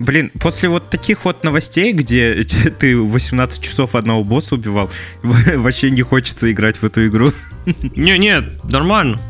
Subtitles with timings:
[0.00, 2.46] Блин, после вот таких вот новостей, где
[2.78, 4.90] ты 18 часов одного босса убивал,
[5.24, 7.32] вообще не хочется играть в эту игру.
[7.96, 9.20] Не, нет, нормально.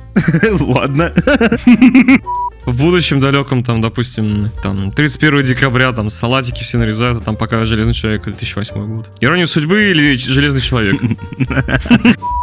[0.60, 1.14] Ладно.
[2.66, 7.64] В будущем далеком, там, допустим, там, 31 декабря, там, салатики все нарезают, а там пока
[7.64, 9.10] Железный Человек 2008 год.
[9.20, 11.00] Ирония судьбы или Железный Человек?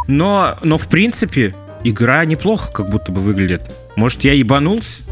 [0.08, 1.54] Но, но в принципе,
[1.84, 3.62] игра неплохо как будто бы выглядит.
[3.94, 5.04] Может, я ебанулся?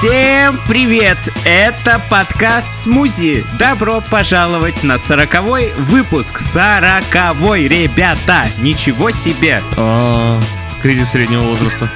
[0.00, 1.18] Всем привет!
[1.44, 3.44] Это подкаст Смузи.
[3.58, 6.40] Добро пожаловать на сороковой выпуск.
[6.40, 8.46] Сороковой, ребята!
[8.56, 9.60] Ничего себе!
[10.80, 11.90] Кризис среднего возраста.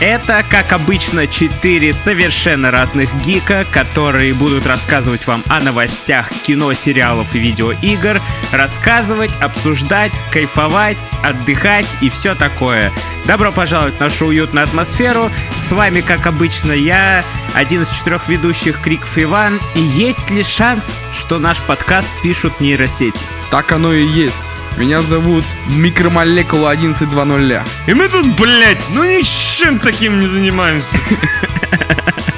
[0.00, 7.34] Это, как обычно, четыре совершенно разных гика, которые будут рассказывать вам о новостях кино, сериалов
[7.34, 8.20] и видеоигр,
[8.52, 12.92] рассказывать, обсуждать, кайфовать, отдыхать и все такое.
[13.24, 15.30] Добро пожаловать в нашу уютную атмосферу.
[15.66, 19.60] С вами, как обычно, я, один из четырех ведущих Криков Иван.
[19.74, 23.18] И есть ли шанс, что наш подкаст пишут нейросети?
[23.50, 24.44] Так оно и есть.
[24.76, 27.88] Меня зовут Микромолекула 1120.
[27.88, 30.98] И мы тут, блядь, ну ничем таким не занимаемся.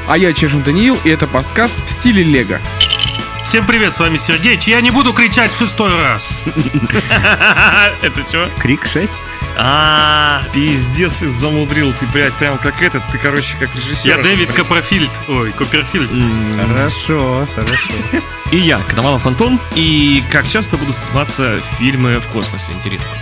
[0.06, 2.60] А я Чешин Даниил, и это подкаст в стиле Лего.
[3.44, 6.28] Всем привет, с вами Сергей, я не буду кричать в шестой раз.
[8.02, 8.48] Это что?
[8.58, 9.12] Крик 6?
[9.56, 14.06] А, пиздец, ты замудрил, ты, блядь, прям как этот, ты, короче, как режиссер.
[14.06, 16.10] Я Дэвид Копрофильд, ой, Копперфильд.
[16.60, 17.94] Хорошо, хорошо.
[18.50, 23.12] И я, Коновалов Антон, и как часто буду сниматься фильмы в космосе, интересно.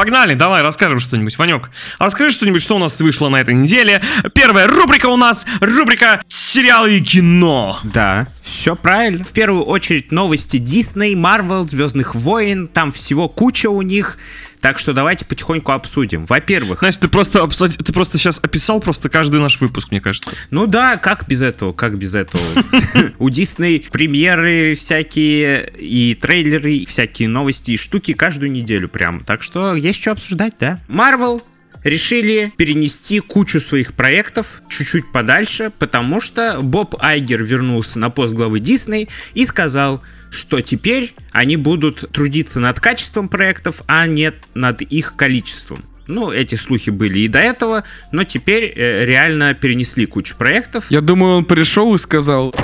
[0.00, 1.70] Погнали, давай расскажем что-нибудь, Ванек.
[1.98, 4.00] Расскажи что-нибудь, что у нас вышло на этой неделе.
[4.34, 7.78] Первая рубрика у нас, рубрика сериалы и кино.
[7.84, 9.26] Да, все правильно.
[9.26, 14.16] В первую очередь новости Disney, Marvel, Звездных войн, там всего куча у них.
[14.60, 16.26] Так что давайте потихоньку обсудим.
[16.26, 16.80] Во-первых...
[16.80, 20.30] Знаешь, ты просто, обсуд- ты просто сейчас описал просто каждый наш выпуск, мне кажется.
[20.50, 22.42] Ну да, как без этого, как без этого.
[23.18, 29.20] У Disney премьеры всякие и трейлеры, и всякие новости и штуки каждую неделю прям.
[29.20, 30.80] Так что есть что обсуждать, да.
[30.88, 31.42] Marvel
[31.84, 38.60] решили перенести кучу своих проектов чуть-чуть подальше, потому что Боб Айгер вернулся на пост главы
[38.60, 45.16] Дисней и сказал, что теперь они будут трудиться над качеством проектов, а не над их
[45.16, 45.84] количеством.
[46.06, 50.90] Ну, эти слухи были и до этого, но теперь э, реально перенесли кучу проектов.
[50.90, 52.54] Я думаю, он пришел и сказал...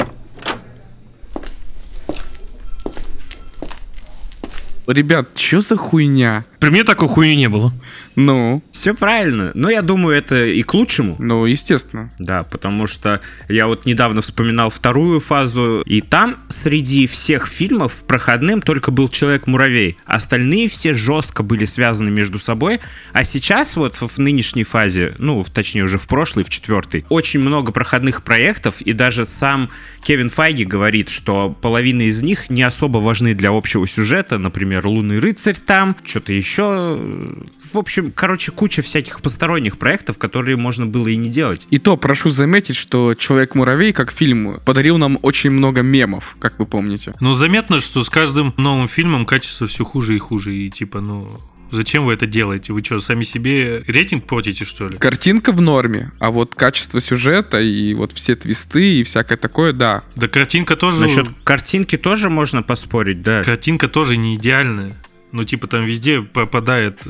[4.87, 6.45] Ребят, что за хуйня?
[6.61, 7.73] При мне такой хуйни не было.
[8.17, 9.51] Ну, Все правильно.
[9.55, 11.17] Но я думаю, это и к лучшему.
[11.19, 12.11] ну, естественно.
[12.19, 18.63] Да, потому что я вот недавно вспоминал вторую фазу, и там среди всех фильмов проходным
[18.63, 19.99] только был Человек-муравей.
[20.07, 22.81] Остальные все жестко были связаны между собой.
[23.13, 27.71] А сейчас вот в нынешней фазе, ну, точнее уже в прошлой, в четвертой, очень много
[27.71, 29.69] проходных проектов, и даже сам
[30.03, 35.19] Кевин Файги говорит, что половина из них не особо важны для общего сюжета, например, «Лунный
[35.19, 36.99] рыцарь» там, что-то еще.
[37.73, 41.67] В общем, короче, куча всяких посторонних проектов, которые можно было и не делать.
[41.71, 46.67] И то прошу заметить, что Человек-муравей, как фильм, подарил нам очень много мемов, как вы
[46.67, 47.15] помните.
[47.21, 50.55] Ну, заметно, что с каждым новым фильмом качество все хуже и хуже.
[50.55, 51.41] И типа, ну,
[51.71, 52.73] зачем вы это делаете?
[52.73, 54.97] Вы что, сами себе рейтинг платите, что ли?
[54.97, 60.05] Картинка в норме, а вот качество сюжета и вот все твисты и всякое такое, да.
[60.15, 61.03] Да картинка тоже...
[61.03, 63.43] Насчет картинки тоже можно поспорить, да.
[63.43, 64.97] Картинка тоже не идеальная.
[65.33, 67.01] Ну, типа, там везде пропадает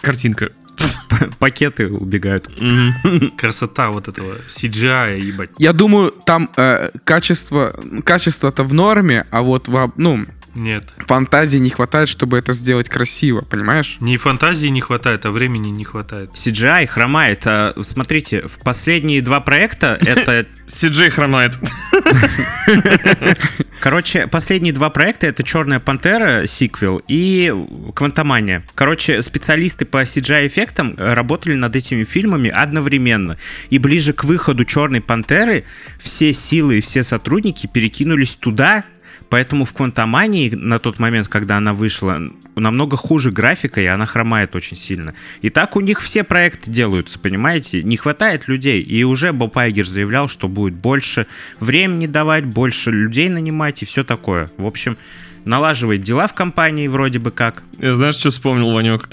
[0.00, 0.50] Картинка.
[1.38, 2.48] Пакеты убегают.
[3.36, 5.50] красота вот этого CGI, ебать.
[5.58, 10.84] Я думаю, там э, качество, качество-то в норме, а вот во- ну, Нет.
[10.98, 13.96] фантазии не хватает, чтобы это сделать красиво, понимаешь?
[14.00, 16.30] Ни фантазии не хватает, а времени не хватает.
[16.32, 17.42] CGI хромает.
[17.46, 20.46] А, смотрите, в последние два проекта это...
[20.66, 21.58] CJ хромает.
[23.80, 27.52] Короче, последние два проекта это Черная пантера, сиквел, и
[27.94, 28.64] Квантомания.
[28.74, 33.36] Короче, специалисты по CGI-эффектам работали над этими фильмами одновременно.
[33.70, 35.64] И ближе к выходу Черной пантеры
[35.98, 38.84] все силы и все сотрудники перекинулись туда,
[39.30, 42.20] Поэтому в Квантомании на тот момент, когда она вышла,
[42.56, 45.14] намного хуже графика, и она хромает очень сильно.
[45.40, 47.82] И так у них все проекты делаются, понимаете?
[47.82, 48.82] Не хватает людей.
[48.82, 51.26] И уже Боб Айгер заявлял, что будет больше
[51.60, 54.50] времени давать, больше людей нанимать и все такое.
[54.56, 54.96] В общем,
[55.44, 57.62] налаживает дела в компании вроде бы как.
[57.78, 59.08] Я знаешь, что вспомнил, Ванек?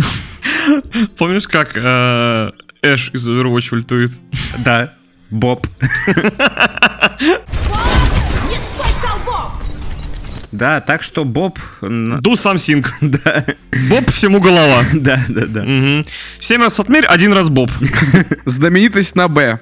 [1.17, 4.19] Помнишь, как э, Эш из Overwatch ультует?
[4.57, 4.93] Да.
[5.29, 5.67] Боб.
[7.19, 7.97] Столбом!
[10.51, 11.59] Да, так что Боб...
[11.81, 12.85] Do something.
[13.01, 13.45] Да,
[13.89, 14.83] Боб всему голова.
[14.93, 16.03] да, да, да.
[16.39, 17.69] Семь раз отмерь, один раз Боб.
[18.45, 19.59] Знаменитость на Б.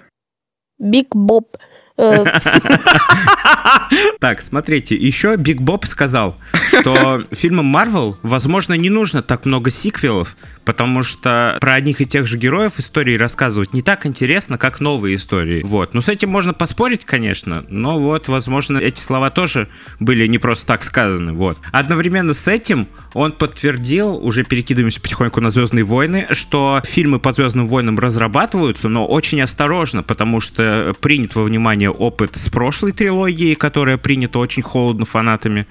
[0.79, 1.57] Биг Боб.
[1.97, 2.23] Э,
[4.19, 6.37] Так, смотрите, еще Биг Боб сказал,
[6.67, 12.25] что фильмам Марвел, возможно, не нужно так много сиквелов, потому что про одних и тех
[12.25, 15.63] же героев истории рассказывать не так интересно, как новые истории.
[15.63, 15.93] Вот.
[15.93, 19.67] Ну, с этим можно поспорить, конечно, но вот, возможно, эти слова тоже
[19.99, 21.33] были не просто так сказаны.
[21.33, 21.57] Вот.
[21.71, 27.65] Одновременно с этим он подтвердил, уже перекидываемся потихоньку на Звездные войны, что фильмы по Звездным
[27.65, 33.97] войнам разрабатываются, но очень осторожно, потому что принят во внимание опыт с прошлой трилогии, которая
[33.97, 35.65] принята очень холодно фанатами.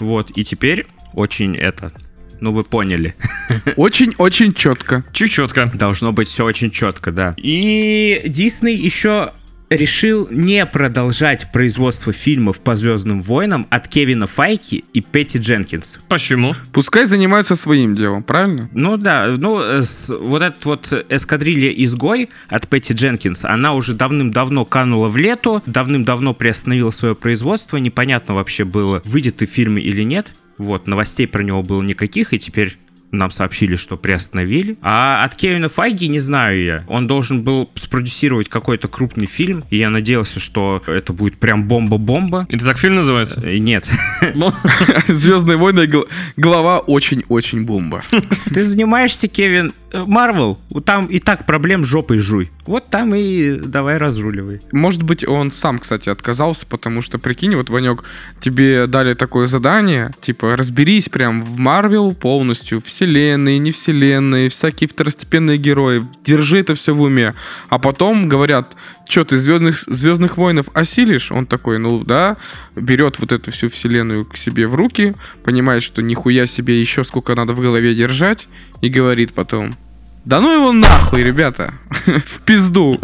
[0.00, 1.92] Вот, и теперь очень это...
[2.40, 3.16] Ну, вы поняли.
[3.76, 5.04] Очень-очень четко.
[5.12, 5.72] Чуть четко.
[5.74, 7.34] Должно быть все очень четко, да.
[7.36, 9.32] И Дисней еще
[9.70, 16.00] решил не продолжать производство фильмов по Звездным войнам от Кевина Файки и Петти Дженкинс.
[16.08, 16.54] Почему?
[16.72, 18.68] Пускай занимаются своим делом, правильно?
[18.72, 24.64] Ну да, ну с- вот этот вот эскадрилья изгой от Петти Дженкинс, она уже давным-давно
[24.64, 30.32] канула в лету, давным-давно приостановила свое производство, непонятно вообще было, выйдет и фильм или нет.
[30.56, 32.78] Вот, новостей про него было никаких, и теперь
[33.10, 34.76] нам сообщили, что приостановили.
[34.82, 36.84] А от Кевина Файги не знаю я.
[36.88, 42.46] Он должен был спродюсировать какой-то крупный фильм, и я надеялся, что это будет прям бомба-бомба.
[42.50, 43.40] Это так фильм называется?
[43.44, 43.86] Э, Нет.
[44.34, 44.52] Ну,
[45.08, 46.06] Звездные войны гл-
[46.36, 48.02] глава очень-очень бомба.
[48.52, 52.50] Ты занимаешься, Кевин, э, Марвел, там и так проблем жопой жуй.
[52.66, 54.60] Вот там и давай разруливай.
[54.72, 58.04] Может быть, он сам, кстати, отказался, потому что, прикинь, вот, Ванек,
[58.40, 65.56] тебе дали такое задание, типа, разберись прям в Марвел полностью, вселенные, не вселенные, всякие второстепенные
[65.56, 67.34] герои, держи это все в уме.
[67.68, 68.74] А потом говорят,
[69.08, 71.30] что ты Звездных, Звездных воинов осилишь?
[71.30, 72.38] Он такой, ну да,
[72.74, 75.14] берет вот эту всю вселенную к себе в руки,
[75.44, 78.48] понимает, что нихуя себе еще сколько надо в голове держать,
[78.80, 79.76] и говорит потом,
[80.24, 81.74] да ну его нахуй, ребята,
[82.06, 82.98] в пизду.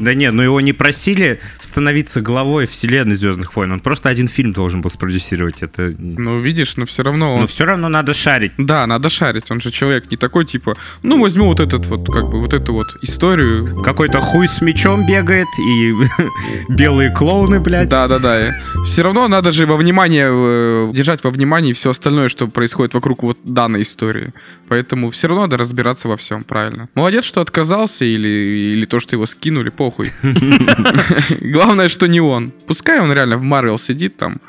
[0.00, 3.72] Да нет, ну его не просили становиться главой вселенной Звездных войн.
[3.72, 5.62] Он просто один фильм должен был спродюсировать.
[5.62, 5.92] Это...
[5.98, 7.40] Ну, видишь, но все равно он...
[7.40, 8.52] Но все равно надо шарить.
[8.58, 9.50] Да, надо шарить.
[9.50, 12.72] Он же человек не такой, типа, ну, возьму вот этот вот, как бы, вот эту
[12.72, 13.82] вот историю.
[13.82, 15.94] Какой-то хуй с мечом бегает и
[16.68, 17.88] белые клоуны, блядь.
[17.88, 18.54] Да-да-да.
[18.84, 23.22] Все равно надо же во внимание, э, держать во внимании все остальное, что происходит вокруг
[23.22, 24.32] вот данной истории.
[24.68, 26.88] Поэтому все равно надо разбираться во всем, правильно.
[26.94, 28.28] Молодец, что отказался, или,
[28.72, 30.08] или то, что его скинули, похуй.
[31.40, 32.52] Главное, что не он.
[32.66, 34.40] Пускай он реально в Марвел сидит там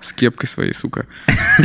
[0.00, 1.06] с кепкой своей, сука.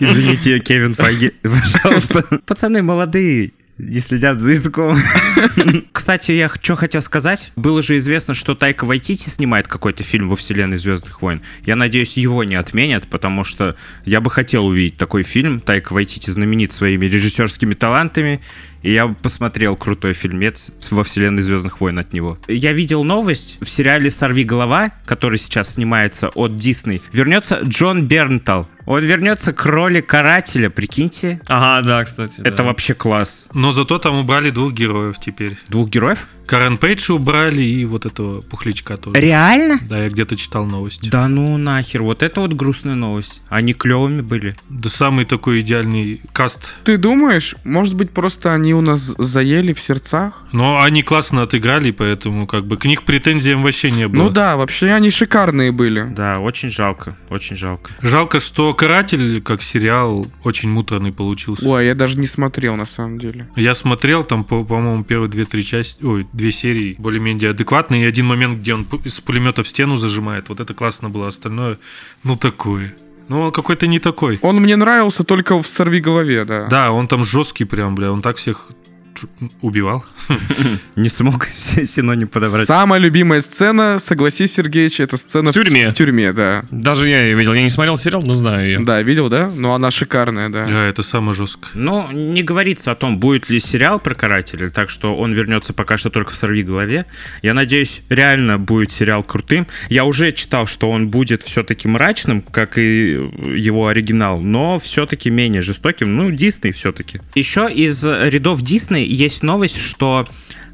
[0.00, 2.24] Извините, Кевин Файги, пожалуйста.
[2.46, 4.96] Пацаны молодые, не следят за языком.
[5.92, 7.52] Кстати, я что хотел сказать.
[7.56, 11.42] Было же известно, что Тайка Вайтити снимает какой-то фильм во вселенной Звездных войн.
[11.64, 15.60] Я надеюсь, его не отменят, потому что я бы хотел увидеть такой фильм.
[15.60, 18.40] Тайка Вайтити знаменит своими режиссерскими талантами.
[18.84, 22.38] И я посмотрел крутой фильмец во вселенной Звездных войн от него.
[22.46, 27.00] Я видел новость в сериале «Сорви голова», который сейчас снимается от Дисней.
[27.10, 28.68] Вернется Джон Бернтал.
[28.84, 31.40] Он вернется к роли карателя, прикиньте.
[31.48, 32.42] ага, да, кстати.
[32.42, 32.64] Это да.
[32.64, 33.48] вообще класс.
[33.54, 35.56] Но зато там убрали двух героев теперь.
[35.70, 36.28] Двух героев?
[36.46, 39.18] Карен Пейдж убрали и вот этого пухлячка тоже.
[39.20, 39.78] Реально?
[39.88, 41.08] Да, я где-то читал новость.
[41.10, 43.42] Да ну нахер, вот это вот грустная новость.
[43.48, 44.56] Они клевыми были.
[44.68, 46.74] Да самый такой идеальный каст.
[46.84, 50.46] Ты думаешь, может быть, просто они у нас заели в сердцах?
[50.52, 54.24] Но они классно отыграли, поэтому как бы к них претензиям вообще не было.
[54.24, 56.02] Ну да, вообще они шикарные были.
[56.02, 57.92] Да, очень жалко, очень жалко.
[58.02, 61.66] Жалко, что «Каратель» как сериал очень муторный получился.
[61.68, 63.48] Ой, я даже не смотрел на самом деле.
[63.56, 68.26] Я смотрел там, по- по-моему, первые две-три части, ой, две серии более-менее адекватные, и один
[68.26, 71.78] момент, где он из пулемета в стену зажимает, вот это классно было, остальное,
[72.24, 72.94] ну, такое.
[73.28, 74.38] Ну, он какой-то не такой.
[74.42, 76.66] Он мне нравился только в «Сорви голове», да.
[76.68, 78.70] Да, он там жесткий прям, бля, он так всех
[79.60, 80.04] убивал.
[80.96, 82.66] Не смог синоним подобрать.
[82.66, 85.90] Самая любимая сцена, согласись, Сергеич, это сцена В тюрьме.
[85.90, 86.64] В тюрьме, да.
[86.70, 87.54] Даже я ее видел.
[87.54, 88.80] Я не смотрел сериал, но знаю ее.
[88.80, 89.50] Да, видел, да?
[89.54, 90.62] Но она шикарная, да.
[90.62, 91.70] Да, это самое жесткое.
[91.74, 95.96] Но не говорится о том, будет ли сериал про карателя, так что он вернется пока
[95.96, 97.06] что только в «Сорви голове».
[97.42, 99.66] Я надеюсь, реально будет сериал крутым.
[99.88, 103.10] Я уже читал, что он будет все-таки мрачным, как и
[103.56, 106.16] его оригинал, но все-таки менее жестоким.
[106.16, 107.20] Ну, Дисней все-таки.
[107.34, 110.26] Еще из рядов Дисней есть новость, что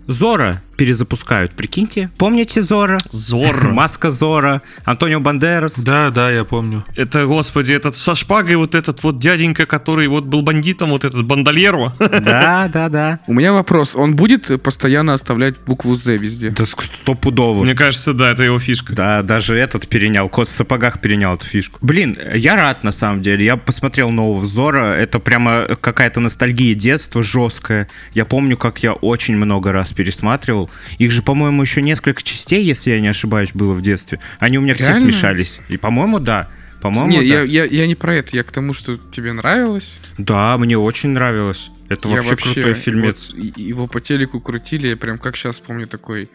[0.06, 2.10] Зора перезапускают, прикиньте.
[2.16, 2.96] Помните Зора?
[3.10, 3.68] Зор.
[3.70, 5.78] Маска Зора, Антонио Бандерас.
[5.78, 6.86] Да, да, я помню.
[6.96, 11.26] Это, господи, этот со шпагой вот этот вот дяденька, который вот был бандитом, вот этот
[11.26, 11.92] бандольеро.
[12.30, 13.20] Да, да, да.
[13.26, 13.94] У меня вопрос.
[13.94, 16.48] Он будет постоянно оставлять букву «З» везде?
[16.48, 17.62] Да стопудово.
[17.64, 18.94] Мне кажется, да, это его фишка.
[18.94, 21.78] Да, даже этот перенял, кот в сапогах перенял эту фишку.
[21.82, 23.44] Блин, я рад на самом деле.
[23.44, 24.94] Я посмотрел нового Зора.
[24.94, 27.88] Это прямо какая-то ностальгия детства жесткая.
[28.14, 30.69] Я помню, как я очень много раз пересматривал.
[30.98, 34.20] Их же, по-моему, еще несколько частей, если я не ошибаюсь, было в детстве.
[34.38, 35.10] Они у меня все Реально?
[35.12, 35.60] смешались.
[35.68, 36.48] И, по-моему, да.
[36.80, 37.22] По-моему, Не, да.
[37.22, 39.98] я, я, я не про это, я к тому, что тебе нравилось.
[40.16, 41.70] Да, мне очень нравилось.
[41.90, 43.28] Это Я вообще, крутой фильмец.
[43.34, 46.30] вот его по телеку крутили, я прям как сейчас помню такой,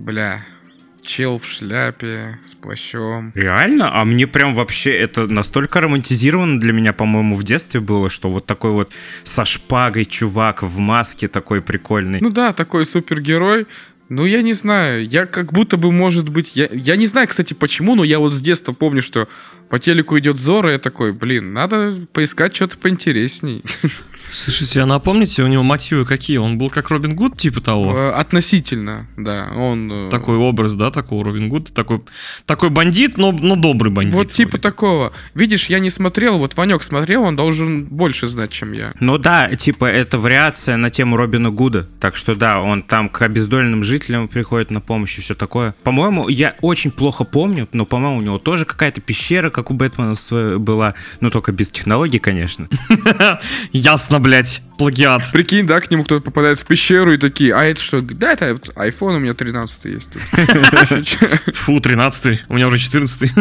[0.00, 0.44] бля,
[1.08, 3.32] чел в шляпе, с плащом.
[3.34, 3.98] Реально?
[3.98, 8.46] А мне прям вообще это настолько романтизировано для меня, по-моему, в детстве было, что вот
[8.46, 8.92] такой вот
[9.24, 12.20] со шпагой чувак в маске такой прикольный.
[12.20, 13.66] Ну да, такой супергерой.
[14.10, 17.52] Ну, я не знаю, я как будто бы, может быть, я, я не знаю, кстати,
[17.52, 19.28] почему, но я вот с детства помню, что
[19.68, 23.62] по телеку идет Зора, я такой, блин, надо поискать что-то поинтересней.
[24.30, 26.36] Слушайте, а напомните, у него мотивы какие?
[26.38, 27.96] Он был как Робин Гуд, типа того?
[27.96, 29.90] Э, Относительно, да, он...
[29.90, 31.72] э, Такой образ, да, такого Робин Гуда.
[31.72, 32.02] Такой,
[32.46, 34.14] такой бандит, но, но добрый бандит.
[34.14, 34.62] Вот типа вроде.
[34.62, 35.12] такого.
[35.34, 38.92] Видишь, я не смотрел, вот Ванек смотрел, он должен больше знать, чем я.
[39.00, 41.88] Ну да, типа это вариация на тему Робина Гуда.
[42.00, 45.74] Так что да, он там к обездоленным жителям приходит на помощь и все такое.
[45.82, 50.14] По-моему, я очень плохо помню, но, по-моему, у него тоже какая-то пещера, как у Бэтмена
[50.58, 50.94] была.
[51.20, 52.68] Ну, только без технологий, конечно.
[53.72, 55.30] Ясно, блядь, плагиат.
[55.32, 58.00] Прикинь, да, к нему кто-то попадает в пещеру и такие, а это что?
[58.00, 60.10] Да, это вот iPhone у меня 13 есть.
[61.46, 61.56] тут».
[61.56, 63.32] Фу, 13 у меня уже 14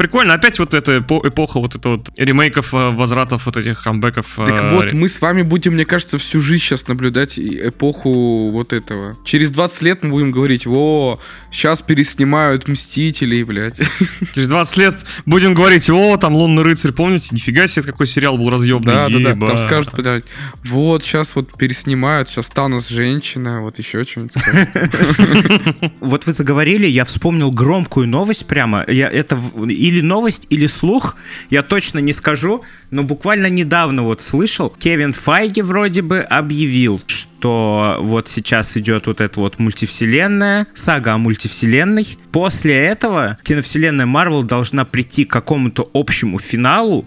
[0.00, 4.38] Прикольно, опять вот эта эпо- эпоха вот это вот ремейков, э, возвратов вот этих камбэков.
[4.38, 8.48] э, Так вот, мы с вами будем, мне кажется, всю жизнь сейчас наблюдать и- эпоху
[8.48, 9.14] вот этого.
[9.26, 11.20] Через 20 лет мы будем говорить, во,
[11.52, 13.76] сейчас переснимают Мстителей, блядь.
[14.32, 17.28] Через 20 лет будем говорить, о, там Лунный рыцарь, помните?
[17.32, 18.94] Нифига себе, какой сериал был разъебный.
[18.94, 19.28] Да, да, да.
[19.30, 19.48] еба».
[19.48, 20.24] Там скажут, блядь,
[20.64, 24.68] вот, сейчас вот переснимают, сейчас Танос женщина, вот еще что-нибудь скажут.
[26.00, 28.84] Вот вы заговорили, я вспомнил громкую новость прямо.
[28.88, 31.16] Я, это в- или новость, или слух,
[31.50, 37.98] я точно не скажу, но буквально недавно вот слышал, Кевин Файги вроде бы объявил, что
[38.00, 42.06] вот сейчас идет вот эта вот мультивселенная, сага о мультивселенной.
[42.30, 47.04] После этого киновселенная Марвел должна прийти к какому-то общему финалу,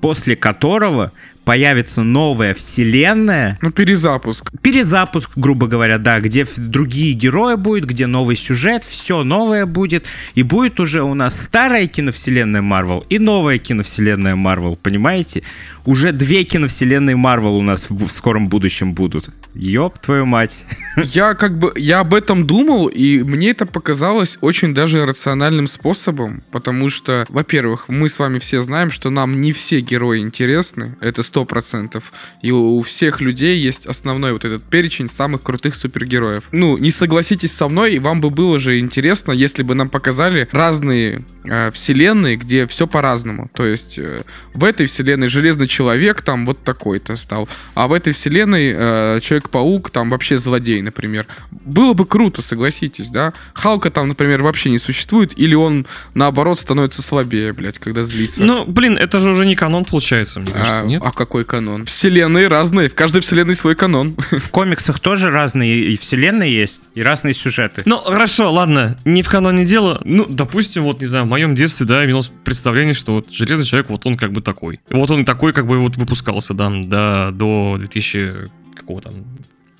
[0.00, 1.12] после которого
[1.44, 4.50] появится новая вселенная, Ну, перезапуск.
[4.62, 10.42] перезапуск, грубо говоря, да, где другие герои будет, где новый сюжет, все новое будет, и
[10.42, 15.42] будет уже у нас старая киновселенная Марвел и новая киновселенная Марвел, понимаете?
[15.84, 19.28] Уже две киновселенные Марвел у нас в, в скором будущем будут.
[19.54, 20.64] Ёб твою мать.
[21.04, 26.42] Я как бы, я об этом думал, и мне это показалось очень даже рациональным способом,
[26.50, 31.22] потому что, во-первых, мы с вами все знаем, что нам не все герои интересны, это
[31.34, 32.12] сто процентов,
[32.42, 36.44] и у всех людей есть основной вот этот перечень самых крутых супергероев.
[36.52, 40.46] Ну, не согласитесь со мной, и вам бы было же интересно, если бы нам показали
[40.52, 43.50] разные э, вселенные, где все по-разному.
[43.52, 44.22] То есть э,
[44.54, 49.90] в этой вселенной Железный Человек там вот такой-то стал, а в этой вселенной э, Человек-паук
[49.90, 51.26] там вообще злодей, например.
[51.50, 53.32] Было бы круто, согласитесь, да?
[53.54, 58.44] Халка там, например, вообще не существует, или он, наоборот, становится слабее, блядь, когда злится.
[58.44, 61.02] Ну, блин, это же уже не канон получается, мне кажется, а, нет?
[61.04, 61.86] а какой канон?
[61.86, 64.14] Вселенные разные, в каждой вселенной свой канон.
[64.30, 67.82] В комиксах тоже разные и вселенные есть, и разные сюжеты.
[67.86, 70.00] Ну, хорошо, ладно, не в каноне дело.
[70.04, 73.90] Ну, допустим, вот, не знаю, в моем детстве, да, имелось представление, что вот Железный Человек,
[73.90, 74.80] вот он как бы такой.
[74.90, 79.14] Вот он такой, как бы вот выпускался, да, да до 2000 какого там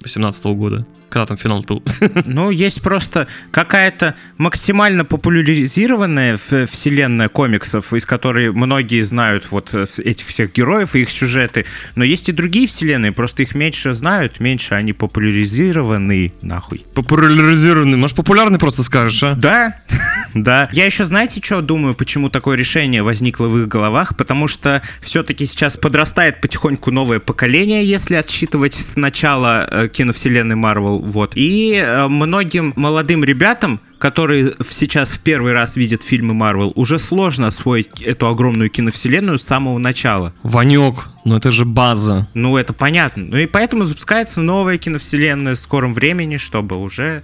[0.03, 0.87] 18 года.
[1.09, 1.83] Когда там финал был?
[2.25, 9.87] Ну, есть просто какая-то максимально популяризированная в- вселенная комиксов, из которой многие знают вот э,
[9.99, 11.67] этих всех героев и их сюжеты.
[11.95, 16.85] Но есть и другие вселенные, просто их меньше знают, меньше они популяризированы, нахуй.
[16.95, 17.97] Популяризированный.
[17.97, 19.35] Может, популярный просто скажешь, а?
[19.35, 19.77] Да,
[20.35, 20.69] да.
[20.73, 24.17] Я еще, знаете, что думаю, почему такое решение возникло в их головах?
[24.17, 31.04] Потому что все-таки сейчас подрастает потихоньку новое поколение, если отсчитывать с начала э, киновселенной Марвел,
[31.05, 31.33] вот.
[31.35, 37.49] И э, многим молодым ребятам, которые сейчас в первый раз видят фильмы Марвел, уже сложно
[37.49, 40.33] освоить эту огромную киновселенную с самого начала.
[40.43, 42.27] Ванек, ну это же база.
[42.33, 43.25] Ну, это понятно.
[43.25, 47.23] Ну и поэтому запускается новая киновселенная в скором времени, чтобы уже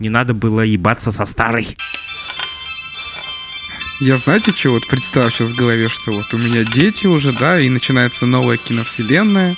[0.00, 1.78] не надо было ебаться со старой.
[4.00, 7.60] Я знаете, что вот представил сейчас в голове, что вот у меня дети уже, да,
[7.60, 9.56] и начинается новая киновселенная,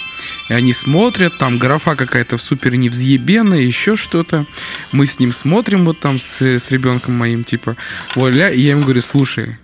[0.49, 4.45] и они смотрят, там графа какая-то супер невзъебенная, еще что-то.
[4.93, 7.77] Мы с ним смотрим вот там с, с ребенком моим, типа,
[8.15, 9.57] вуаля, и я ему говорю, слушай,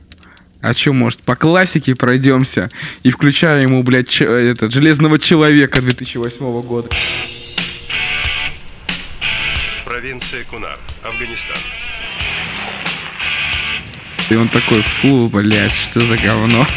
[0.62, 2.68] а что, может, по классике пройдемся?
[3.02, 6.88] И включаю ему, блядь, че- этот, Железного Человека 2008 года.
[9.84, 11.58] Провинция Кунар, Афганистан.
[14.30, 16.66] И он такой, фу, блядь, что за говно?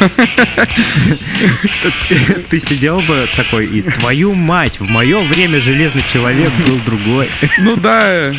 [2.48, 7.30] Ты сидел бы такой, и твою мать, в мое время Железный Человек был другой.
[7.58, 8.32] Ну да,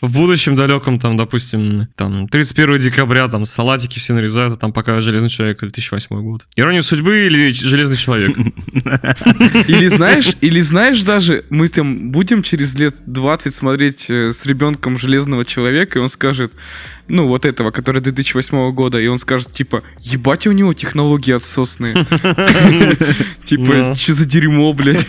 [0.00, 5.00] В будущем далеком, там, допустим, там, 31 декабря, там, салатики все нарезают, а там пока
[5.00, 6.46] Железный Человек 2008 год.
[6.54, 8.36] Ирония судьбы или Железный Человек?
[9.68, 14.98] Или знаешь, или знаешь даже, мы там будем через лет 20 смотреть э, с ребенком
[14.98, 16.52] Железного Человека, и он скажет,
[17.08, 21.94] ну, вот этого, который 2008 года, и он скажет, типа, ебать, у него технологии отсосные.
[23.44, 25.06] Типа, что за дерьмо, блядь?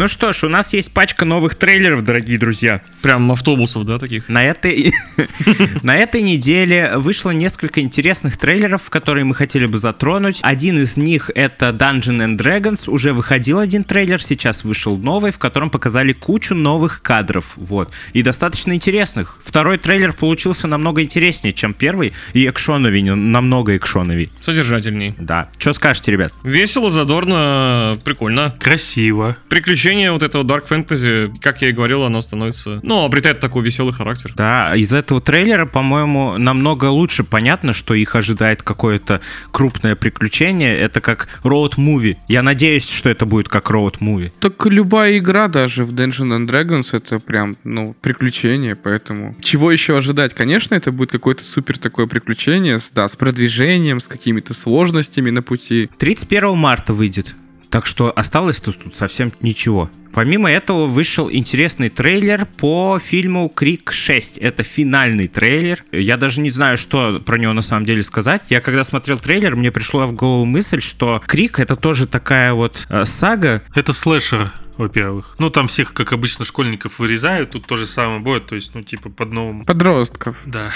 [0.00, 2.80] Ну что ж, у нас есть пачка новых трейлеров, дорогие друзья.
[3.02, 4.30] Прям автобусов, да, таких?
[4.30, 4.94] На этой,
[5.82, 10.38] на этой неделе вышло несколько интересных трейлеров, которые мы хотели бы затронуть.
[10.40, 12.88] Один из них это Dungeon and Dragons.
[12.88, 17.52] Уже выходил один трейлер, сейчас вышел новый, в котором показали кучу новых кадров.
[17.56, 17.90] Вот.
[18.14, 19.38] И достаточно интересных.
[19.44, 22.14] Второй трейлер получился намного интереснее, чем первый.
[22.32, 24.32] И экшоновей, намного экшоновей.
[24.40, 25.14] Содержательней.
[25.18, 25.50] Да.
[25.58, 26.32] Что скажете, ребят?
[26.42, 28.56] Весело, задорно, прикольно.
[28.58, 29.36] Красиво.
[29.50, 33.92] Приключения вот этого Dark Fantasy, как я и говорил, оно становится, ну, обретает такой веселый
[33.92, 34.32] характер.
[34.36, 39.20] Да, из этого трейлера, по-моему, намного лучше понятно, что их ожидает какое-то
[39.50, 40.78] крупное приключение.
[40.78, 42.16] Это как роуд-муви.
[42.28, 44.32] Я надеюсь, что это будет как роуд-муви.
[44.40, 49.36] Так любая игра даже в Dungeons and Dragons это прям, ну, приключение, поэтому...
[49.40, 50.34] Чего еще ожидать?
[50.34, 55.42] Конечно, это будет какое-то супер такое приключение, с, да, с продвижением, с какими-то сложностями на
[55.42, 55.88] пути.
[55.98, 57.34] 31 марта выйдет.
[57.70, 59.90] Так что осталось-то тут совсем ничего.
[60.12, 64.40] Помимо этого вышел интересный трейлер по фильму «Крик 6».
[64.40, 65.84] Это финальный трейлер.
[65.92, 68.42] Я даже не знаю, что про него на самом деле сказать.
[68.48, 72.86] Я когда смотрел трейлер, мне пришла в голову мысль, что «Крик»— это тоже такая вот
[72.88, 75.36] э, сага, Это слэшер, во-первых.
[75.38, 77.50] Ну, там всех, как обычно, школьников вырезают.
[77.50, 78.46] Тут то же самое будет.
[78.46, 79.64] То есть, ну, типа, под новым...
[79.64, 80.38] Подростков.
[80.44, 80.70] Да.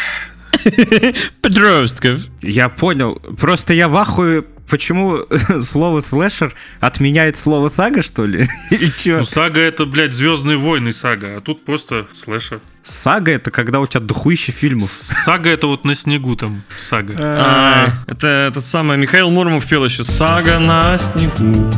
[1.43, 2.23] Подростков.
[2.41, 3.17] Я понял.
[3.39, 5.27] Просто я в ахуе, почему
[5.61, 8.49] слово слэшер отменяет слово сага, что ли?
[8.71, 9.19] Или чё?
[9.19, 12.61] Ну, сага это, блядь, Звездные войны сага, а тут просто слэшер.
[12.83, 14.91] Сага— это когда у тебя дохуище фильмов.
[15.25, 17.15] Сага это вот на снегу там сага.
[17.19, 21.71] А, это этот самый Михаил Муромов пел еще «Сага на снегу».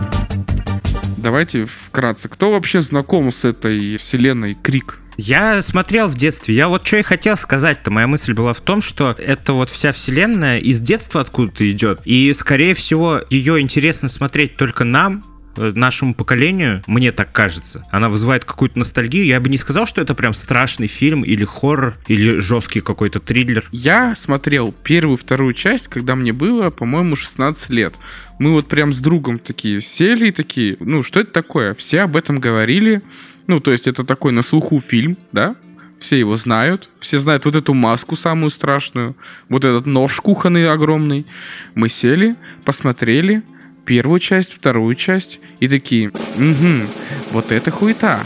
[1.16, 2.28] Давайте вкратце.
[2.28, 4.98] Кто вообще знаком с этой вселенной Крик?
[5.16, 6.54] Я смотрел в детстве.
[6.54, 7.90] Я вот что и хотел сказать-то.
[7.90, 12.00] Моя мысль была в том, что это вот вся вселенная из детства откуда-то идет.
[12.04, 15.24] И, скорее всего, ее интересно смотреть только нам,
[15.56, 17.84] нашему поколению, мне так кажется.
[17.90, 19.26] Она вызывает какую-то ностальгию.
[19.26, 23.64] Я бы не сказал, что это прям страшный фильм или хоррор, или жесткий какой-то триллер.
[23.72, 27.94] Я смотрел первую, вторую часть, когда мне было, по-моему, 16 лет.
[28.38, 31.74] Мы вот прям с другом такие сели и такие, ну, что это такое?
[31.74, 33.02] Все об этом говорили.
[33.46, 35.56] Ну, то есть это такой на слуху фильм, да?
[35.98, 36.90] Все его знают.
[37.00, 39.16] Все знают вот эту маску самую страшную.
[39.48, 41.26] Вот этот нож кухонный огромный.
[41.74, 43.42] Мы сели, посмотрели
[43.86, 46.86] первую часть, вторую часть и такие, угу,
[47.32, 48.20] вот это хуета.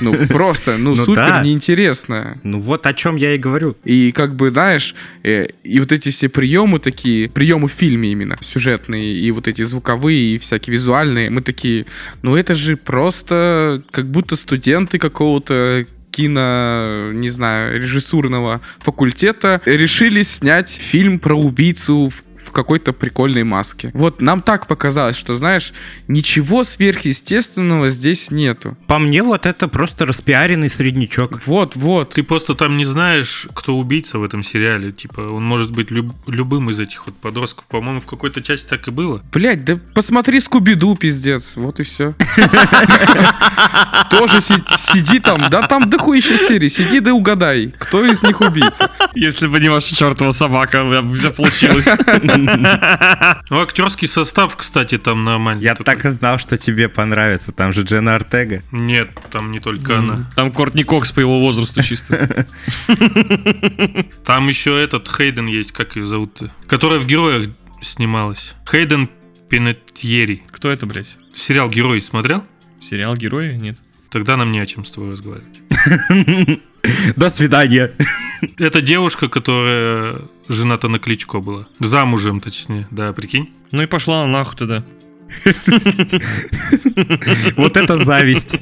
[0.00, 1.42] Ну, просто, ну, Ну супер да.
[1.42, 2.40] неинтересно.
[2.42, 3.76] Ну вот о чем я и говорю.
[3.84, 8.36] И как бы, знаешь, э, и вот эти все приемы такие, приемы в фильме именно,
[8.40, 11.86] сюжетные, и вот эти звуковые, и всякие визуальные, мы такие,
[12.22, 20.70] ну это же просто как будто студенты какого-то кино, не знаю, режиссурного факультета решили снять
[20.70, 23.90] фильм про убийцу в в какой-то прикольной маске.
[23.94, 25.72] Вот нам так показалось, что, знаешь,
[26.08, 28.76] ничего сверхъестественного здесь нету.
[28.86, 31.40] По мне вот это просто распиаренный среднячок.
[31.46, 32.10] Вот, вот.
[32.14, 34.92] Ты просто там не знаешь, кто убийца в этом сериале.
[34.92, 37.66] Типа, он может быть люб- любым из этих вот подростков.
[37.66, 39.22] По-моему, в какой-то части так и было.
[39.32, 41.52] Блять, да посмотри Скуби-Ду, пиздец.
[41.56, 42.14] Вот и все.
[44.10, 48.90] Тоже си- сиди там, да там дохуища серии, сиди да угадай, кто из них убийца.
[49.14, 51.86] Если бы не ваша чертова собака, все получилось.
[53.50, 55.62] Ну, актерский состав, кстати, там нормальный.
[55.62, 57.52] Я так и знал, что тебе понравится.
[57.52, 58.62] Там же Джена Артега.
[58.70, 60.28] Нет, там не только она.
[60.36, 62.46] Там Кортни Кокс по его возрасту чисто.
[64.24, 66.52] Там еще этот Хейден есть, как ее зовут-то?
[66.66, 67.48] Которая в «Героях»
[67.82, 68.54] снималась.
[68.70, 69.08] Хейден
[69.48, 70.42] Пенетьери.
[70.52, 71.16] Кто это, блядь?
[71.34, 72.44] Сериал «Герой» смотрел?
[72.80, 73.56] Сериал Герои?
[73.56, 73.78] Нет.
[74.10, 75.60] Тогда нам не о чем с тобой разговаривать.
[77.16, 77.92] До свидания.
[78.58, 80.16] Это девушка, которая
[80.48, 81.68] жена-то на Кличко была.
[81.78, 82.88] Замужем, точнее.
[82.90, 83.50] Да, прикинь.
[83.70, 84.84] Ну и пошла она нахуй тогда.
[87.56, 88.56] Вот это зависть.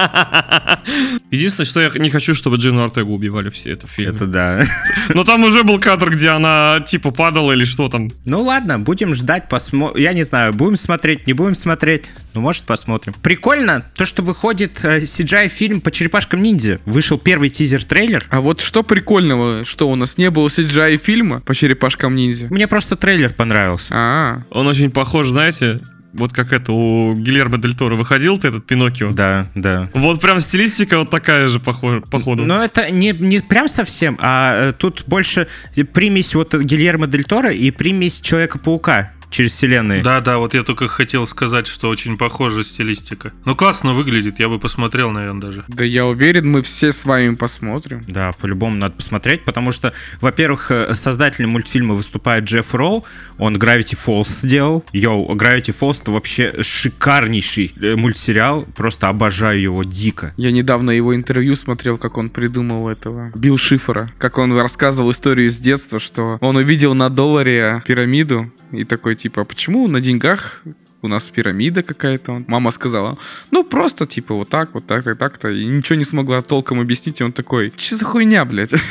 [1.30, 4.14] Единственное, что я не хочу, чтобы Джину Артегу убивали все это в фильме.
[4.14, 4.64] Это да.
[5.14, 8.10] Но там уже был кадр, где она типа падала или что там.
[8.24, 10.02] Ну ладно, будем ждать, посмотрим.
[10.02, 12.10] Я не знаю, будем смотреть, не будем смотреть.
[12.34, 13.14] Ну, может, посмотрим.
[13.22, 16.80] Прикольно то, что выходит э, CGI-фильм по черепашкам ниндзя.
[16.84, 18.26] Вышел первый тизер-трейлер.
[18.30, 22.46] А вот что прикольного, что у нас не было CGI фильма по черепашкам ниндзя?
[22.50, 23.88] Мне просто трейлер понравился.
[23.92, 25.80] А, Он очень похож, знаете,
[26.12, 29.12] вот как это у Гильермо Дель Торо выходил ты этот Пиноккио.
[29.12, 29.88] Да, да.
[29.94, 32.44] Вот прям стилистика вот такая же похожа, походу.
[32.44, 35.48] Но это не, не прям совсем, а э, тут больше
[35.92, 40.02] примесь вот Гильермо Дель Торо и примесь Человека-паука через вселенные.
[40.02, 43.32] Да, да, вот я только хотел сказать, что очень похожа стилистика.
[43.44, 45.64] Ну, классно выглядит, я бы посмотрел, наверное, даже.
[45.68, 48.02] да я уверен, мы все с вами посмотрим.
[48.06, 53.04] Да, по-любому надо посмотреть, потому что, во-первых, э, создателем мультфильма выступает Джефф Роу,
[53.38, 54.84] он Gravity Falls сделал.
[54.92, 60.34] Йоу, Gravity Falls это вообще шикарнейший э, мультсериал, просто обожаю его дико.
[60.36, 65.50] Я недавно его интервью смотрел, как он придумал этого Билл Шифера, как он рассказывал историю
[65.50, 70.62] с детства, что он увидел на долларе пирамиду и такой типа, а почему на деньгах
[71.02, 72.44] у нас пирамида какая-то.
[72.46, 73.16] Мама сказала,
[73.50, 75.48] ну просто типа вот так, вот так, и так-то.
[75.48, 77.20] И ничего не смогла толком объяснить.
[77.20, 78.74] И он такой, че за хуйня, блядь?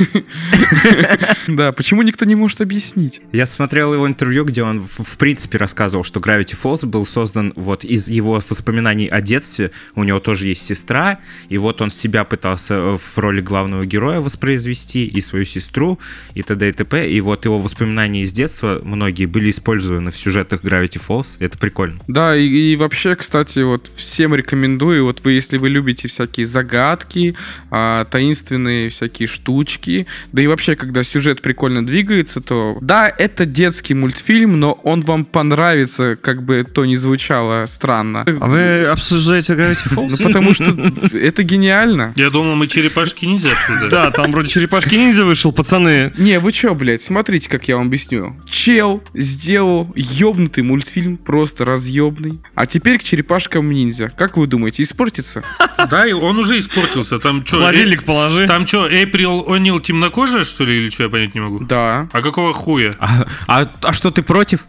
[1.47, 3.21] Да, почему никто не может объяснить?
[3.31, 7.53] Я смотрел его интервью, где он в, в принципе рассказывал, что Gravity Falls был создан
[7.55, 9.71] вот из его воспоминаний о детстве.
[9.95, 11.19] У него тоже есть сестра,
[11.49, 15.99] и вот он себя пытался э, в роли главного героя воспроизвести, и свою сестру,
[16.35, 16.69] и т.д.
[16.69, 17.09] и т.п.
[17.09, 21.37] И вот его воспоминания из детства многие были использованы в сюжетах Gravity Falls.
[21.39, 21.98] Это прикольно.
[22.07, 27.35] Да, и, и вообще, кстати, вот всем рекомендую, вот вы, если вы любите всякие загадки,
[27.69, 33.93] а, таинственные всякие штучки, да и вообще, когда сюжет прикольно двигается, то да, это детский
[33.93, 38.25] мультфильм, но он вам понравится, как бы то ни звучало странно.
[38.39, 40.15] А вы обсуждаете Gravity Falls?
[40.17, 40.75] Ну, потому что
[41.17, 42.13] это гениально.
[42.15, 43.89] Я думал, мы черепашки нельзя обсуждать.
[43.89, 46.11] Да, там вроде черепашки ниндзя вышел, пацаны.
[46.17, 48.35] Не, вы чё, блядь, смотрите, как я вам объясню.
[48.49, 52.39] Чел сделал ёбнутый мультфильм, просто разъебный.
[52.55, 54.11] А теперь к черепашкам ниндзя.
[54.15, 55.43] Как вы думаете, испортится?
[55.89, 57.19] Да, и он уже испортился.
[57.19, 58.45] Там что, Холодильник положи.
[58.47, 61.59] там что, Эйприл О'Нил темнокожая, что ли, или что, я понять не могу?
[61.61, 62.09] Да.
[62.11, 62.95] А какого хуя?
[62.99, 64.65] А, а- а что ты против?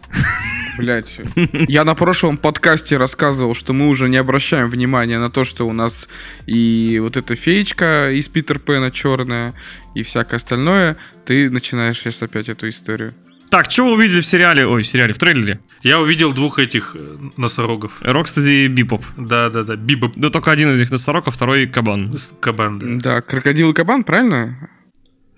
[0.77, 1.19] Блять.
[1.67, 5.73] Я на прошлом подкасте рассказывал, что мы уже не обращаем внимания на то, что у
[5.73, 6.07] нас
[6.47, 9.53] и вот эта феечка из Питер Пэна черная,
[9.93, 10.95] и всякое остальное.
[11.25, 13.13] Ты начинаешь сейчас опять эту историю.
[13.51, 14.65] Так, что вы увидели в сериале?
[14.65, 15.59] Ой, в сериале, в трейлере?
[15.83, 18.01] Я увидел двух этих э, носорогов.
[18.01, 19.03] Рокстеди и Бибоп.
[19.17, 22.13] Да-да-да, Бибоп Да только один из них носорог, а второй кабан.
[22.39, 22.79] кабан.
[22.79, 23.15] да.
[23.15, 24.69] Да, крокодил и кабан, правильно?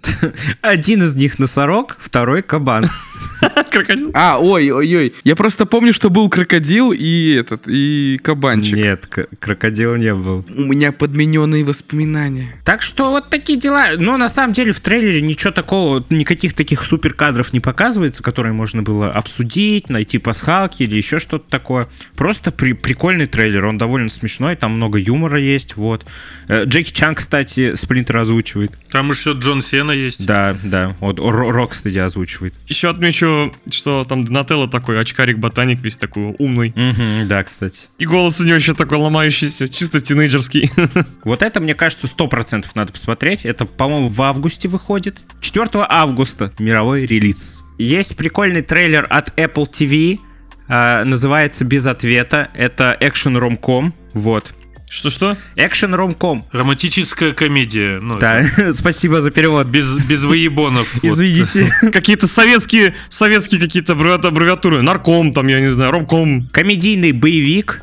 [0.61, 2.85] Один из них носорог, второй кабан.
[3.71, 4.11] Крокодил?
[4.13, 5.13] А, ой, ой, ой.
[5.23, 8.75] Я просто помню, что был крокодил и этот, и кабанчик.
[8.75, 10.45] Нет, к- крокодил не был.
[10.49, 12.55] У меня подмененные воспоминания.
[12.65, 13.91] Так что вот такие дела.
[13.97, 18.53] Но на самом деле в трейлере ничего такого, никаких таких супер кадров не показывается, которые
[18.53, 21.87] можно было обсудить, найти пасхалки или еще что-то такое.
[22.15, 26.05] Просто при- прикольный трейлер, он довольно смешной, там много юмора есть, вот.
[26.47, 28.71] Э, Джеки Чан, кстати, Сплинтер озвучивает.
[28.91, 30.25] Там еще Джон Сена есть.
[30.25, 32.53] Да, да, вот Ро- Рокстеди озвучивает.
[32.67, 36.73] Еще отмечу, что там Донателло такой, очкарик-ботаник весь такой умный.
[36.75, 37.87] Мгм, да, кстати.
[37.99, 40.69] И голос у него еще такой ломающийся, чисто тинейджерский.
[41.23, 43.45] Вот это, мне кажется, 100% надо посмотреть.
[43.45, 45.17] Это, по-моему, в августе выходит.
[45.41, 47.63] 4 августа мировой релиз.
[47.77, 50.19] Есть прикольный трейлер от Apple TV.
[50.67, 52.49] а, называется «Без ответа».
[52.53, 53.93] Это экшен ромком.
[54.13, 54.53] Вот.
[54.93, 55.37] Что-что?
[55.55, 56.45] Экшен ромком.
[56.51, 57.99] Романтическая комедия.
[57.99, 59.65] Ну, Да, это спасибо за перевод.
[59.65, 60.87] без, без выебонов.
[60.93, 61.03] вот.
[61.03, 61.73] Извините.
[61.91, 64.83] Какие-то советские, советские какие-то аббреви- аббревиатуры.
[64.83, 66.47] Нарком там, я не знаю, ромком.
[66.49, 67.81] Комедийный боевик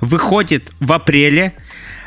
[0.00, 1.54] выходит в апреле.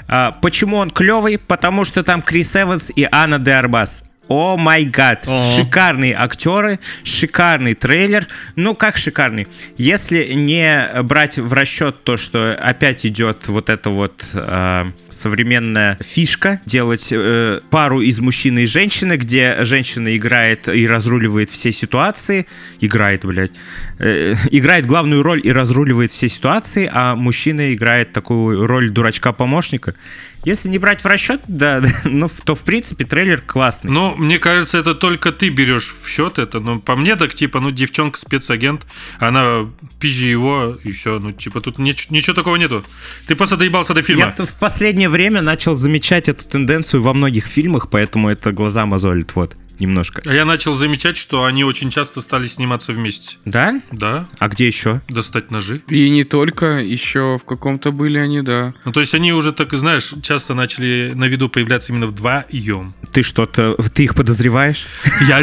[0.10, 1.38] А, Почему он клевый?
[1.38, 4.04] Потому что там Крис Эванс и Анна де Арбас.
[4.32, 5.28] О май гад.
[5.58, 8.30] Шикарные актеры, шикарный трейлер.
[8.56, 9.46] Ну, как шикарный?
[9.76, 16.62] Если не брать в расчет то, что опять идет вот эта вот э, современная фишка,
[16.66, 22.48] делать э, пару из мужчины и женщины, где женщина играет и разруливает все ситуации,
[22.80, 23.52] играет, блядь,
[24.00, 29.94] э, играет главную роль и разруливает все ситуации, а мужчина играет такую роль дурачка-помощника.
[30.44, 33.92] Если не брать в расчет, да, ну, то в принципе трейлер классный.
[33.92, 36.60] Но мне кажется, это только ты берешь в счет это.
[36.60, 38.86] Но по мне так, типа, ну, девчонка спецагент,
[39.20, 41.20] она пизжи его, и все.
[41.20, 42.84] Ну, типа, тут нич- ничего такого нету.
[43.28, 44.34] Ты просто доебался до фильма.
[44.38, 49.36] Я в последнее время начал замечать эту тенденцию во многих фильмах, поэтому это глаза мозолит,
[49.36, 50.22] вот, немножко.
[50.26, 53.36] А я начал замечать, что они очень часто стали сниматься вместе.
[53.46, 53.82] Да?
[53.92, 55.02] Да, А где еще?
[55.10, 55.82] достать ножи.
[55.90, 58.74] И не только, еще в каком-то были они, да.
[58.86, 62.94] Ну, то есть они уже, так и знаешь, часто начали на виду появляться именно вдвоем.
[63.12, 64.86] Ты что-то, ты их подозреваешь?
[65.28, 65.42] Я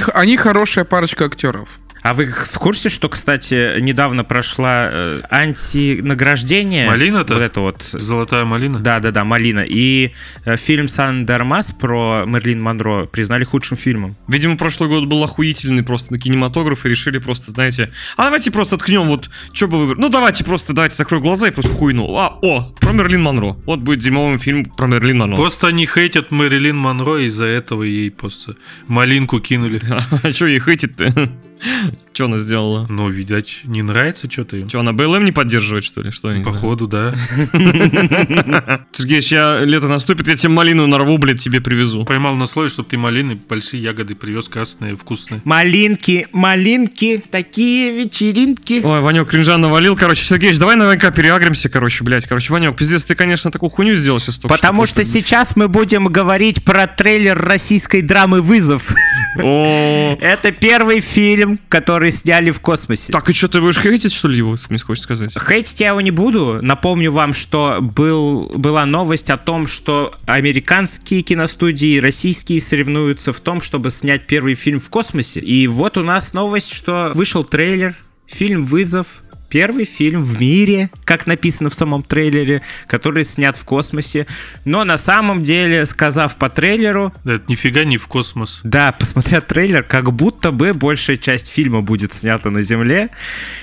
[0.00, 1.68] х- они хорошая парочка актеров.
[2.08, 6.86] А вы в курсе, что, кстати, недавно прошла э, антинаграждение?
[6.86, 7.34] Малина-то?
[7.34, 7.82] Вот это вот.
[7.92, 8.78] Золотая малина.
[8.78, 9.62] Да, да, да, Малина.
[9.68, 10.12] И
[10.46, 14.16] э, фильм Сандермас про Мерлин Монро признали худшим фильмом.
[14.26, 18.78] Видимо, прошлый год был охуительный просто на кинематограф и решили просто, знаете, а давайте просто
[18.78, 19.98] ткнем вот, что бы выбрать.
[19.98, 22.16] Ну давайте просто, давайте закрою глаза и просто хуйну.
[22.16, 23.58] А, о, про Мерлин Монро.
[23.66, 25.36] Вот будет зимовый фильм про Мерлин Монро.
[25.36, 29.78] Просто они хейтят Мэрилин Монро, и из-за этого ей просто малинку кинули.
[30.22, 31.30] А что ей хейтит-то?
[32.12, 32.86] Что она сделала?
[32.88, 34.68] Ну, видать, не нравится что-то им.
[34.68, 36.10] Что, она БЛМ не поддерживает, что ли?
[36.10, 36.32] Что.
[36.42, 37.14] Походу, да.
[38.92, 42.04] Сергеич, я лето наступит, я тебе малину нарву, блядь, тебе привезу.
[42.04, 45.42] Поймал на слой, чтобы ты малины, большие ягоды привез, красные, вкусные.
[45.44, 48.80] Малинки, малинки, такие вечеринки.
[48.82, 49.96] Ой, Ванек кринжа навалил.
[49.96, 52.26] Короче, Сергеич, давай наверняка переагримся, короче, блядь.
[52.26, 55.12] Короче, Ванек, пиздец, ты, конечно, такую хуйню сделал сейчас только Потому что просто.
[55.12, 58.92] сейчас мы будем говорить про трейлер российской драмы «Вызов».
[59.40, 63.12] О, Это первый фильм, который сняли в космосе.
[63.12, 65.34] Так, и что, ты будешь хейтить, что ли, его, мне хочешь сказать?
[65.38, 66.58] Хейтить я его не буду.
[66.62, 73.60] Напомню вам, что был, была новость о том, что американские киностудии российские соревнуются в том,
[73.60, 75.40] чтобы снять первый фильм в космосе.
[75.40, 77.94] И вот у нас новость, что вышел трейлер,
[78.26, 84.26] фильм «Вызов», Первый фильм в мире, как написано в самом трейлере, который снят в космосе.
[84.64, 88.60] Но на самом деле, сказав по трейлеру, Да, Это нифига не в космос.
[88.62, 93.08] да, посмотря трейлер, как будто бы большая часть фильма будет снята на Земле,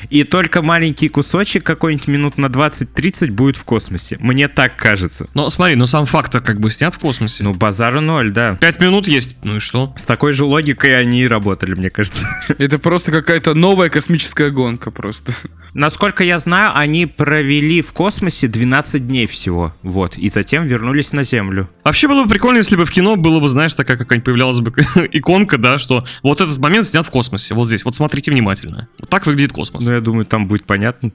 [0.09, 4.17] и только маленький кусочек, какой-нибудь минут на 20-30, будет в космосе.
[4.19, 5.27] Мне так кажется.
[5.33, 7.43] Но смотри, ну сам факт как бы снят в космосе.
[7.43, 8.55] Ну, базару ноль, да.
[8.55, 9.93] Пять минут есть, ну и что?
[9.97, 12.27] С такой же логикой они и работали, мне кажется.
[12.57, 15.33] Это просто какая-то новая космическая гонка просто.
[15.75, 19.75] Насколько я знаю, они провели в космосе 12 дней всего.
[19.83, 20.17] Вот.
[20.17, 21.69] И затем вернулись на Землю.
[21.83, 24.71] Вообще было бы прикольно, если бы в кино было бы, знаешь, такая какая-нибудь появлялась бы
[25.11, 28.87] иконка, да, что вот этот момент снят в космосе, вот здесь, вот смотрите внимательно.
[28.99, 29.83] Вот так выглядит космос.
[29.85, 31.11] Ну, я думаю, там будет понятно.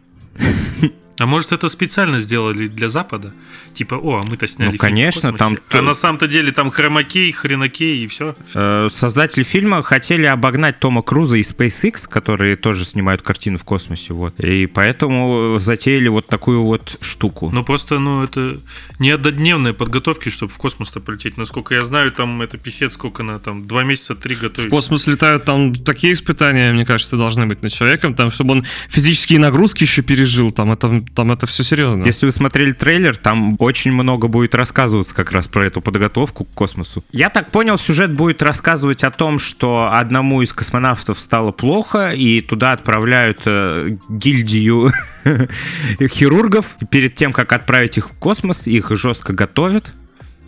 [1.20, 3.34] А может, это специально сделали для Запада?
[3.74, 5.56] Типа, о, а мы-то сняли Ну, фильм в конечно, космосе.
[5.68, 8.34] там А на самом-то деле там хромакей, хренокей и все.
[8.54, 14.14] Э, Создатели фильма хотели обогнать Тома Круза и SpaceX, которые тоже снимают картину в космосе,
[14.14, 14.40] вот.
[14.40, 17.50] И поэтому затеяли вот такую вот штуку.
[17.52, 18.58] Ну, просто, ну, это
[18.98, 21.36] не однодневные подготовки, чтобы в космос-то полететь.
[21.36, 24.70] Насколько я знаю, там это писец сколько на там, два месяца, три В готовить.
[24.70, 29.38] космос летают там такие испытания, мне кажется, должны быть над человеком, там, чтобы он физические
[29.38, 32.04] нагрузки еще пережил, там это, там это все серьезно.
[32.04, 36.54] Если вы смотрели трейлер, там очень много будет рассказываться как раз про эту подготовку к
[36.54, 37.04] космосу.
[37.12, 42.40] Я так понял, сюжет будет рассказывать о том, что одному из космонавтов стало плохо, и
[42.40, 44.90] туда отправляют э, гильдию
[46.00, 46.76] хирургов.
[46.90, 49.92] Перед тем, как отправить их в космос, их жестко готовят.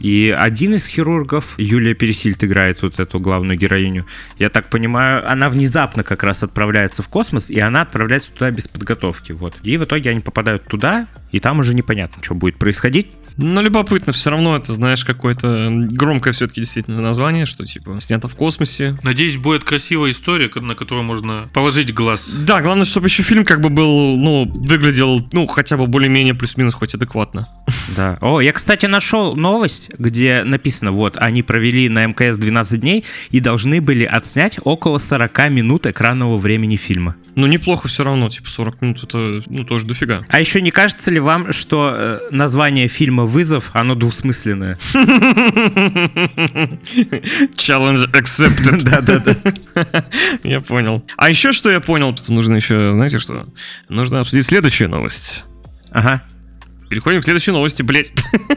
[0.00, 4.04] И один из хирургов, Юлия Пересильд играет вот эту главную героиню,
[4.38, 8.66] я так понимаю, она внезапно как раз отправляется в космос, и она отправляется туда без
[8.66, 9.54] подготовки, вот.
[9.62, 13.12] И в итоге они попадают туда, и там уже непонятно, что будет происходить.
[13.36, 18.34] Но любопытно, все равно это, знаешь, какое-то громкое все-таки действительно название, что типа снято в
[18.34, 18.96] космосе.
[19.02, 22.34] Надеюсь, будет красивая история, на которую можно положить глаз.
[22.40, 26.74] Да, главное, чтобы еще фильм как бы был, ну, выглядел, ну, хотя бы более-менее плюс-минус
[26.74, 27.48] хоть адекватно.
[27.96, 28.18] Да.
[28.20, 33.40] О, я, кстати, нашел новость, где написано, вот, они провели на МКС 12 дней и
[33.40, 37.16] должны были отснять около 40 минут экранного времени фильма.
[37.34, 40.22] Ну, неплохо все равно, типа 40 минут это, ну, тоже дофига.
[40.28, 44.76] А еще не кажется ли вам, что э, название фильма «Вызов», оно двусмысленное?
[47.54, 48.82] Challenge accepted.
[48.84, 49.36] Да-да-да.
[50.42, 51.04] Я понял.
[51.16, 53.46] А еще что я понял, что нужно еще, знаете что?
[53.88, 55.44] Нужно обсудить следующую новость.
[55.90, 56.22] Ага.
[56.88, 58.12] Переходим к следующей новости, блять.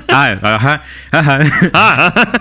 [0.09, 2.31] А, ага, ага.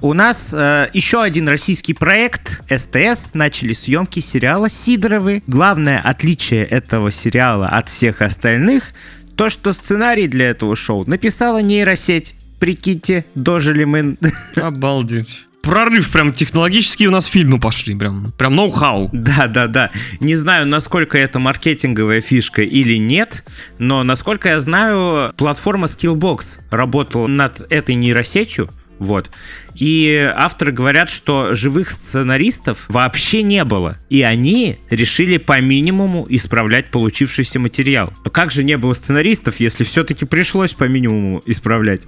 [0.00, 5.42] У нас э, еще один российский проект СТС начали съемки сериала Сидоровы.
[5.46, 8.92] Главное отличие этого сериала от всех остальных
[9.36, 12.34] то, что сценарий для этого шоу написала нейросеть.
[12.60, 14.16] Прикиньте, дожили мы.
[14.56, 15.46] Обалдеть.
[15.62, 19.10] прорыв прям технологический у нас фильмы пошли, прям, прям ноу-хау.
[19.12, 19.90] Да, да, да.
[20.20, 23.44] Не знаю, насколько это маркетинговая фишка или нет,
[23.78, 29.30] но насколько я знаю, платформа Skillbox работала над этой нейросетью, вот.
[29.74, 33.96] И авторы говорят, что живых сценаристов вообще не было.
[34.08, 38.12] И они решили по минимуму исправлять получившийся материал.
[38.24, 42.02] Но как же не было сценаристов, если все-таки пришлось по минимуму исправлять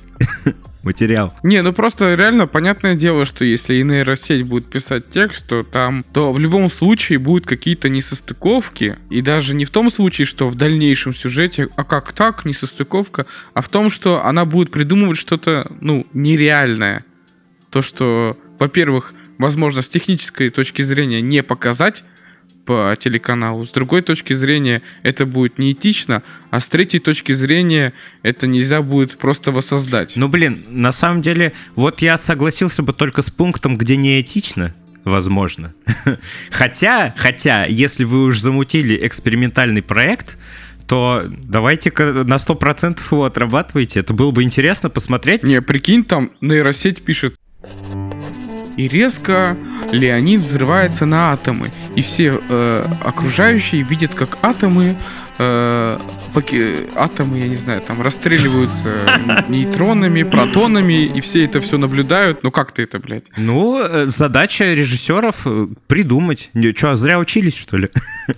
[0.83, 1.35] материал?
[1.43, 6.05] Не, ну просто реально понятное дело, что если и нейросеть будет писать текст, то там,
[6.13, 8.97] то в любом случае будут какие-то несостыковки.
[9.11, 13.63] И даже не в том случае, что в дальнейшем сюжете, а как так, несостыковка, а
[13.63, 17.05] в том, что она будет придумывать что-то, ну, нереальное.
[17.71, 22.05] То, что, во-первых, возможно, с технической точки зрения не показать
[22.67, 23.65] по телеканалу.
[23.65, 29.17] С другой точки зрения, это будет неэтично, а с третьей точки зрения, это нельзя будет
[29.19, 30.17] просто воссоздать.
[30.17, 34.75] Ну, блин, на самом деле, вот я согласился бы только с пунктом, где не этично,
[35.05, 35.75] возможно.
[36.51, 40.37] Хотя, хотя, если вы уж замутили экспериментальный проект,
[40.89, 44.01] то давайте-ка на 100% его отрабатывайте.
[44.01, 45.43] Это было бы интересно посмотреть.
[45.43, 47.37] Не, прикинь, там нейросеть пишет.
[48.77, 49.57] И резко
[49.91, 51.71] Леонид взрывается на атомы.
[51.95, 54.97] И все э, окружающие видят, как атомы,
[55.39, 55.99] э,
[56.35, 62.43] поки- атомы, я не знаю, там расстреливаются нейтронами, протонами, и все это все наблюдают.
[62.43, 63.25] Ну как ты это, блядь?
[63.37, 66.51] Ну, э, задача режиссеров э, придумать.
[66.75, 67.89] Че, зря учились, что ли?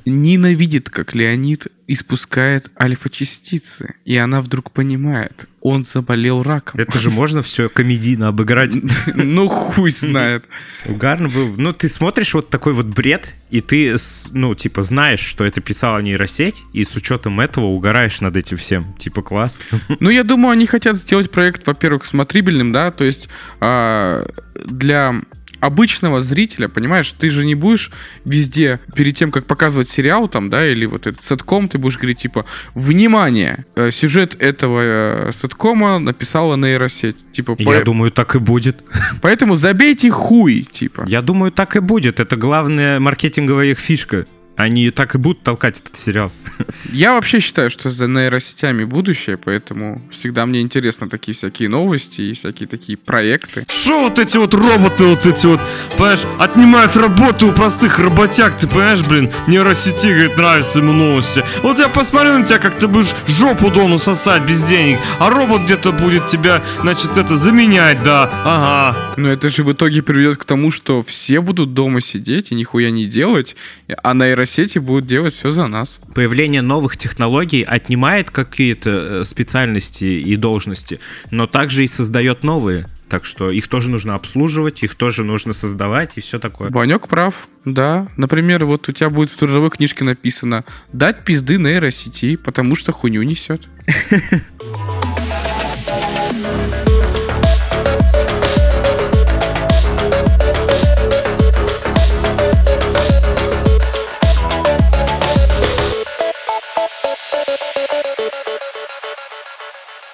[0.04, 3.94] Ненавидит, как Леонид испускает альфа-частицы.
[4.04, 6.78] И она вдруг понимает, он заболел раком.
[6.78, 8.76] Это же можно все комедийно обыграть.
[9.14, 10.44] Ну, хуй знает.
[10.86, 11.54] Угарно было.
[11.56, 13.96] Ну, ты смотришь вот такой вот бред, и ты,
[14.32, 18.94] ну, типа, знаешь, что это писала нейросеть, и с учетом этого угораешь над этим всем.
[18.94, 19.60] Типа, класс.
[20.00, 23.28] Ну, я думаю, они хотят сделать проект, во-первых, смотрибельным, да, то есть
[23.60, 25.22] а, для
[25.60, 27.90] обычного зрителя, понимаешь, ты же не будешь
[28.24, 32.18] везде, перед тем, как показывать сериал там, да, или вот этот сетком, ты будешь говорить,
[32.18, 32.44] типа,
[32.74, 34.80] внимание, э, сюжет этого
[35.28, 37.16] э, сеткома написала нейросеть.
[37.32, 38.82] Типа, Я по- думаю, так и будет.
[39.22, 41.04] поэтому забейте хуй, типа.
[41.06, 42.20] Я думаю, так и будет.
[42.20, 44.26] Это главная маркетинговая их фишка.
[44.58, 46.32] Они так и будут толкать этот сериал.
[46.92, 52.32] Я вообще считаю, что за нейросетями будущее, поэтому всегда мне интересно такие всякие новости и
[52.32, 53.64] всякие такие проекты.
[53.68, 55.60] Что вот эти вот роботы, вот эти вот,
[55.96, 61.44] понимаешь, отнимают работу у простых работяг, ты понимаешь, блин, нейросети, говорит, нравятся ему новости.
[61.62, 65.62] Вот я посмотрю на тебя, как ты будешь жопу дону сосать без денег, а робот
[65.62, 69.14] где-то будет тебя, значит, это заменять, да, ага.
[69.16, 72.90] Но это же в итоге приведет к тому, что все будут дома сидеть и нихуя
[72.90, 73.54] не делать,
[74.02, 74.47] а нейросети
[74.78, 76.00] будут делать все за нас.
[76.14, 82.86] Появление новых технологий отнимает какие-то э, специальности и должности, но также и создает новые.
[83.08, 86.70] Так что их тоже нужно обслуживать, их тоже нужно создавать и все такое.
[86.70, 88.08] Ванек прав, да.
[88.16, 93.22] Например, вот у тебя будет в трудовой книжке написано «Дать пизды нейросети, потому что хуйню
[93.22, 93.66] несет».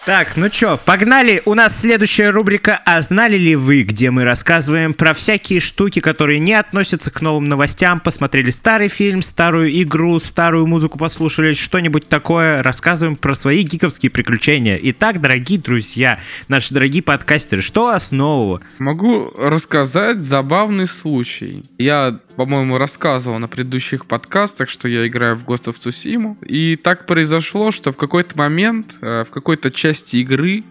[0.06, 1.40] Так, ну чё, погнали.
[1.46, 6.40] У нас следующая рубрика «А знали ли вы?», где мы рассказываем про всякие штуки, которые
[6.40, 8.00] не относятся к новым новостям.
[8.00, 12.62] Посмотрели старый фильм, старую игру, старую музыку послушали, что-нибудь такое.
[12.62, 14.78] Рассказываем про свои гиковские приключения.
[14.82, 18.60] Итак, дорогие друзья, наши дорогие подкастеры, что у вас нового?
[18.78, 21.64] Могу рассказать забавный случай.
[21.78, 26.36] Я, по-моему, рассказывал на предыдущих подкастах, что я играю в Ghost of Tsushima.
[26.44, 30.64] И так произошло, что в какой-то момент, э, в какой-то части игры,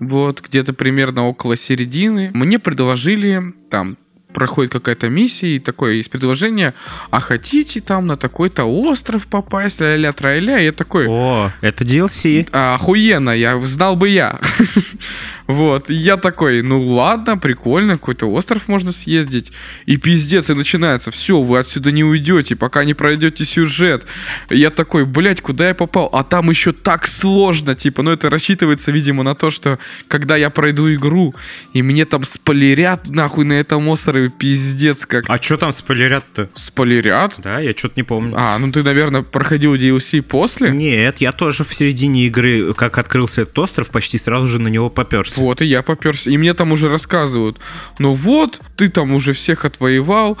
[0.00, 3.96] вот где-то примерно около середины, мне предложили там
[4.34, 6.74] проходит какая-то миссия, и такое есть предложение,
[7.10, 12.48] а хотите там на такой-то остров попасть, ля-ля трайля, и я такой, О, это DLC.
[12.50, 14.38] охуенно, я знал бы я.
[15.46, 19.52] Вот, и я такой, ну ладно, прикольно, какой-то остров можно съездить.
[19.86, 24.06] И пиздец, и начинается, все, вы отсюда не уйдете, пока не пройдете сюжет.
[24.50, 26.08] И Я такой, блядь, куда я попал?
[26.12, 29.78] А там еще так сложно, типа, ну это рассчитывается, видимо, на то, что
[30.08, 31.34] когда я пройду игру,
[31.74, 36.48] и мне там спойлерят, нахуй, на этом острове, пиздец, как А что там спойлерят-то?
[36.54, 37.34] спойлерят.
[37.38, 38.34] Да, я что-то не помню.
[38.36, 40.70] А, ну ты, наверное, проходил DLC после?
[40.70, 44.88] Нет, я тоже в середине игры, как открылся этот остров, почти сразу же на него
[44.88, 45.33] поперся.
[45.36, 46.30] Вот, и я поперся.
[46.30, 47.58] И мне там уже рассказывают.
[47.98, 50.38] Ну вот, ты там уже всех отвоевал,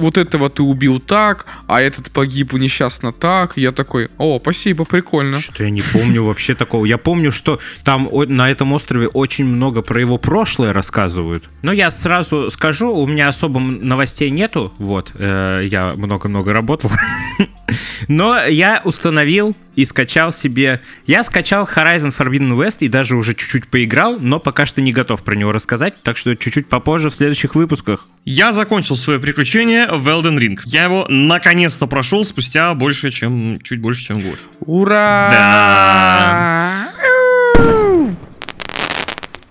[0.00, 3.56] вот этого ты убил так, а этот погиб несчастно так.
[3.56, 5.38] Я такой, о, спасибо, прикольно.
[5.40, 6.86] Что-то я не помню вообще такого.
[6.86, 11.48] Я помню, что там на этом острове очень много про его прошлое рассказывают.
[11.62, 14.72] Но я сразу скажу, у меня особо новостей нету.
[14.78, 16.90] Вот, э, я много-много работал.
[18.08, 20.80] Но я установил и скачал себе...
[21.06, 25.24] Я скачал Horizon Forbidden West и даже уже чуть-чуть поиграл, но пока что не готов
[25.24, 28.06] про него рассказать, так что чуть-чуть попозже в следующих выпусках.
[28.24, 30.60] Я закончил свое приключение в Elden Ring.
[30.66, 33.58] Я его наконец-то прошел спустя больше, чем...
[33.60, 34.38] чуть больше, чем год.
[34.60, 35.40] Ура!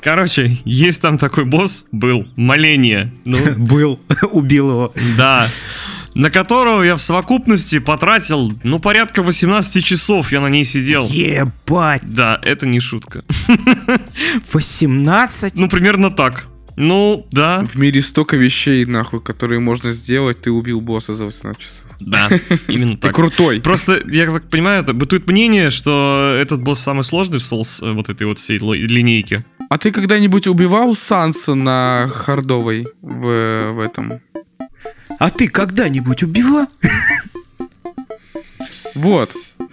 [0.01, 3.11] Короче, есть там такой босс, был, моление.
[3.25, 3.99] Ну, Был,
[4.31, 4.93] убил его.
[5.17, 5.49] да.
[6.19, 11.07] На которого я в совокупности потратил, ну, порядка 18 часов я на ней сидел.
[11.07, 13.23] Ебать, Да, это не шутка.
[14.53, 15.55] 18?
[15.55, 16.47] Ну, примерно так.
[16.75, 21.61] Ну, да, В мире столько вещей, нахуй, которые можно сделать, ты убил босса за 18
[21.61, 21.85] часов.
[22.01, 22.27] да,
[22.67, 23.15] именно Ты так.
[23.15, 23.61] крутой.
[23.61, 27.93] Просто, я так понимаю, это бытует мнение, что этот босс самый сложный в Souls, э,
[27.93, 29.45] вот этой вот всей линейке.
[29.69, 34.19] А ты когда-нибудь убивал Санса на хардовой в, в этом?
[35.19, 36.67] А ты когда-нибудь убивал?
[38.95, 39.31] Вот.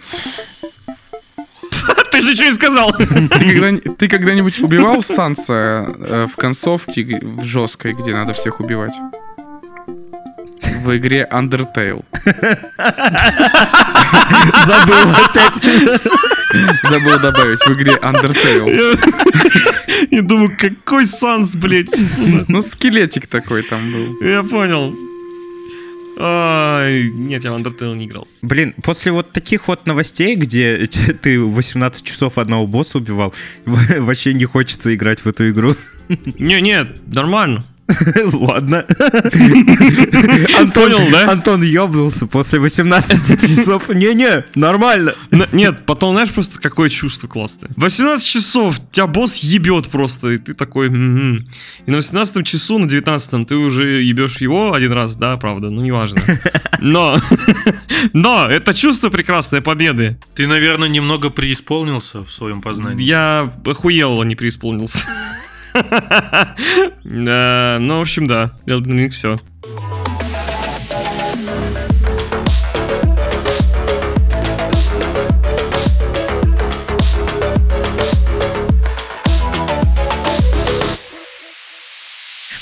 [2.11, 2.93] Ты же что и сказал?
[2.93, 8.93] Ты, когда, ты когда-нибудь убивал Санса э, в концовке в жесткой, где надо всех убивать?
[10.83, 12.03] В игре Undertale.
[14.65, 15.61] Забыл опять.
[16.83, 18.67] Забыл добавить, в игре Undertale.
[20.11, 21.93] Я думаю, какой санс, блядь.
[22.47, 24.21] Ну, скелетик такой там был.
[24.21, 24.95] Я понял.
[26.19, 28.27] Ай, нет, я в Undertale не играл.
[28.41, 30.89] Блин, после вот таких вот новостей, где
[31.21, 33.33] ты 18 часов одного босса убивал,
[33.65, 35.75] вообще не хочется играть в эту игру.
[36.39, 37.63] Не, нет, нормально.
[38.33, 38.85] Ладно.
[40.73, 41.31] Понял, да?
[41.31, 43.89] Антон ёбнулся после 18 часов.
[43.89, 45.15] Не-не, нормально.
[45.31, 47.69] Н- Нет, потом знаешь просто какое чувство классное.
[47.77, 50.87] 18 часов тебя босс ебет просто, и ты такой...
[50.87, 55.81] И на 18 часу, на 19 ты уже ебешь его один раз, да, правда, ну
[55.81, 56.21] неважно.
[56.79, 57.19] Но,
[58.13, 60.17] но это чувство прекрасной победы.
[60.35, 63.03] Ты, наверное, немного преисполнился в своем познании.
[63.03, 64.99] Я охуел, а не преисполнился.
[67.03, 68.51] Ну, в общем, да.
[68.67, 69.39] Elden Ring все.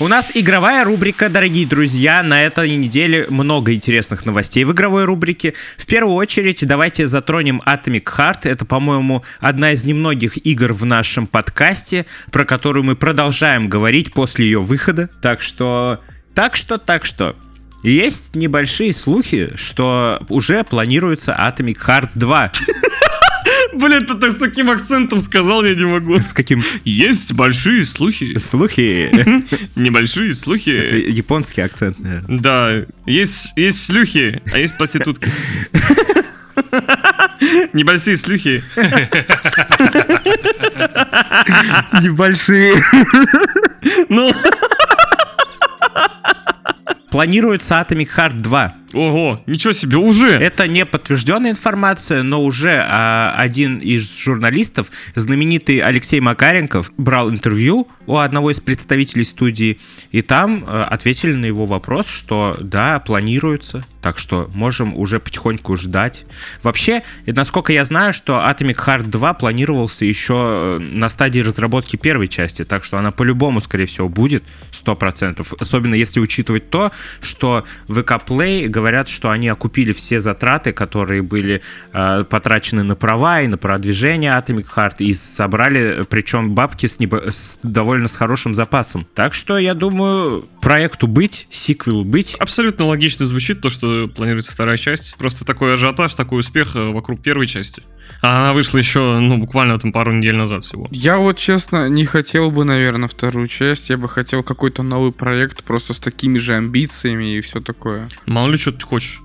[0.06, 2.22] У нас игровая рубрика, дорогие друзья.
[2.22, 5.56] На этой неделе много интересных новостей в игровой рубрике.
[5.78, 8.42] В первую очередь давайте затронем Atomic Heart.
[8.44, 14.46] Это, по-моему, одна из немногих игр в нашем подкасте, про которую мы продолжаем говорить после
[14.46, 15.10] ее выхода.
[15.24, 16.02] Так что,
[16.36, 17.36] так что, так что.
[17.82, 22.52] Есть небольшие слухи, что уже планируется Atomic Heart 2.
[23.76, 26.18] Блин, ты так с таким акцентом сказал, я не могу.
[26.20, 28.38] С каким Есть большие слухи.
[28.40, 29.10] слухи?
[29.76, 30.70] Небольшие Это слухи.
[31.10, 32.40] японский акцент, наверное.
[32.40, 35.30] Да, есть, есть слухи, а есть проститутки.
[37.74, 38.64] Небольшие слухи.
[42.02, 42.84] Небольшие.
[44.10, 44.32] Ну,
[47.16, 48.76] Планируется Atomic Heart 2.
[48.94, 50.28] ого, ничего себе, уже.
[50.28, 57.88] Это не подтвержденная информация, но уже а, один из журналистов, знаменитый Алексей Макаренков, брал интервью
[58.06, 59.80] у одного из представителей студии,
[60.12, 65.76] и там а, ответили на его вопрос, что да, планируется, так что можем уже потихоньку
[65.76, 66.26] ждать.
[66.62, 72.28] Вообще, насколько я знаю, что Atomic Heart 2 планировался еще э, на стадии разработки первой
[72.28, 74.44] части, так что она по-любому, скорее всего, будет
[74.74, 75.44] 100%.
[75.60, 81.64] Особенно если учитывать то, что VK Play говорят, что они окупили все затраты, которые были
[81.92, 87.32] э, потрачены на права и на продвижение Atomic Heart, и собрали, причем бабки с, небо-
[87.32, 89.08] с довольно с хорошим запасом.
[89.16, 92.36] Так что, я думаю, проекту быть, сиквелу быть.
[92.36, 95.16] Абсолютно логично звучит то, что планируется вторая часть.
[95.18, 97.84] Просто такой ажиотаж, такой успех э, вокруг первой части.
[98.22, 100.88] А она вышла еще, ну, буквально там пару недель назад всего.
[100.92, 103.90] Я вот, честно, не хотел бы, наверное, вторую часть.
[103.90, 108.10] Я бы хотел какой-то новый проект просто с такими же амбициями и все такое.
[108.26, 109.22] Мало ли, что ты хочешь.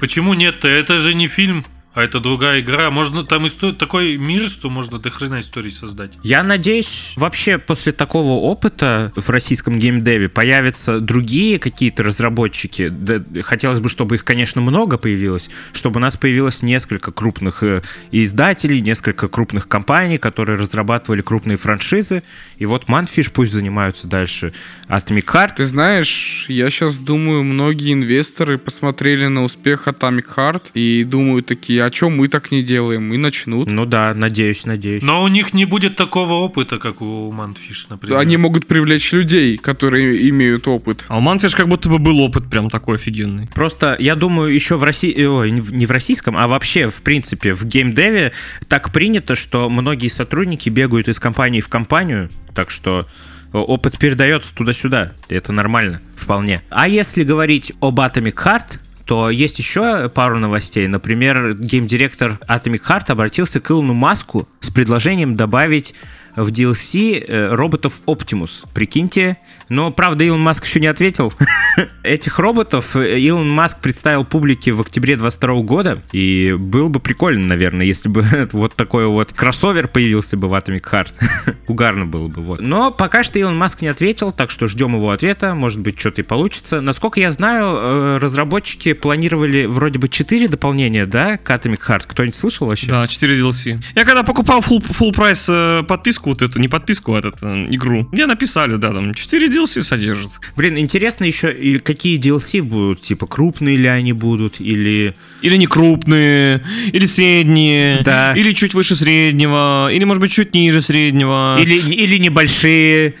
[0.00, 0.68] Почему нет-то?
[0.68, 1.64] Это же не фильм.
[1.98, 2.92] А это другая игра.
[2.92, 6.12] Можно там история, такой мир, что можно до хрена истории создать.
[6.22, 12.88] Я надеюсь, вообще после такого опыта в российском геймдеве появятся другие какие-то разработчики.
[12.88, 17.82] Да, хотелось бы, чтобы их, конечно, много появилось, чтобы у нас появилось несколько крупных э,
[18.12, 22.22] издателей, несколько крупных компаний, которые разрабатывали крупные франшизы.
[22.58, 24.52] И вот Manfish пусть занимаются дальше.
[24.86, 25.50] Atomic Heart.
[25.56, 31.87] Ты знаешь, я сейчас думаю, многие инвесторы посмотрели на успех Atomic Heart и думают такие,
[31.88, 33.12] а чем мы так не делаем?
[33.12, 33.70] И начнут.
[33.72, 35.02] Ну да, надеюсь, надеюсь.
[35.02, 38.18] Но у них не будет такого опыта, как у Манфиш, например.
[38.18, 41.04] Они могут привлечь людей, которые имеют опыт.
[41.08, 43.48] А у Манфиш как будто бы был опыт прям такой офигенный.
[43.54, 47.02] Просто, я думаю, еще в России, ой, не в- не в российском, а вообще, в
[47.02, 48.32] принципе, в геймдеве
[48.68, 53.06] так принято, что многие сотрудники бегают из компании в компанию, так что
[53.52, 55.12] опыт передается туда-сюда.
[55.30, 56.60] Это нормально, вполне.
[56.68, 58.78] А если говорить об Atomic Heart,
[59.08, 60.86] то есть еще пару новостей.
[60.86, 65.94] Например, геймдиректор Atomic Heart обратился к Илону Маску с предложением добавить
[66.36, 68.64] в DLC э, роботов Optimus.
[68.72, 69.38] Прикиньте.
[69.68, 71.32] Но, правда, Илон Маск еще не ответил.
[72.02, 76.02] Этих роботов э, Илон Маск представил публике в октябре 22 года.
[76.12, 80.82] И было бы прикольно, наверное, если бы вот такой вот кроссовер появился бы в Atomic
[80.90, 81.56] Heart.
[81.68, 82.60] Угарно было бы, вот.
[82.60, 85.54] Но пока что Илон Маск не ответил, так что ждем его ответа.
[85.54, 86.80] Может быть, что-то и получится.
[86.80, 92.04] Насколько я знаю, э, разработчики планировали вроде бы 4 дополнения, да, к Atomic Heart.
[92.06, 92.86] Кто-нибудь слышал вообще?
[92.86, 93.78] Да, 4 DLC.
[93.94, 95.82] Я когда покупал full, full прайс э,
[96.18, 99.82] подписку вот эту, не подписку, а этот, э, игру, мне написали, да, там 4 DLC
[99.82, 100.30] содержит.
[100.56, 105.14] Блин, интересно еще, какие DLC будут, типа крупные ли они будут, или...
[105.42, 106.62] Или не крупные,
[106.92, 108.34] или средние, Да.
[108.36, 111.58] или чуть выше среднего, или, может быть, чуть ниже среднего.
[111.60, 113.14] Или, или небольшие.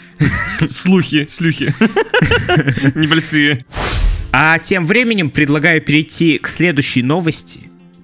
[0.68, 1.72] Слухи, слухи.
[2.94, 3.64] Небольшие.
[4.32, 7.60] А тем временем предлагаю перейти к следующей новости.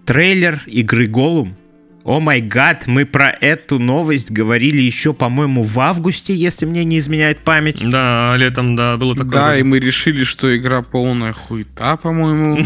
[0.07, 1.57] Трейлер игры Голум.
[2.05, 6.99] О май гад, мы про эту новость говорили еще, по-моему, в августе, если мне не
[6.99, 7.83] изменяет память.
[7.83, 9.33] Да, летом, да, было такое.
[9.33, 12.63] Да, и мы решили, что игра полная хуета, по-моему.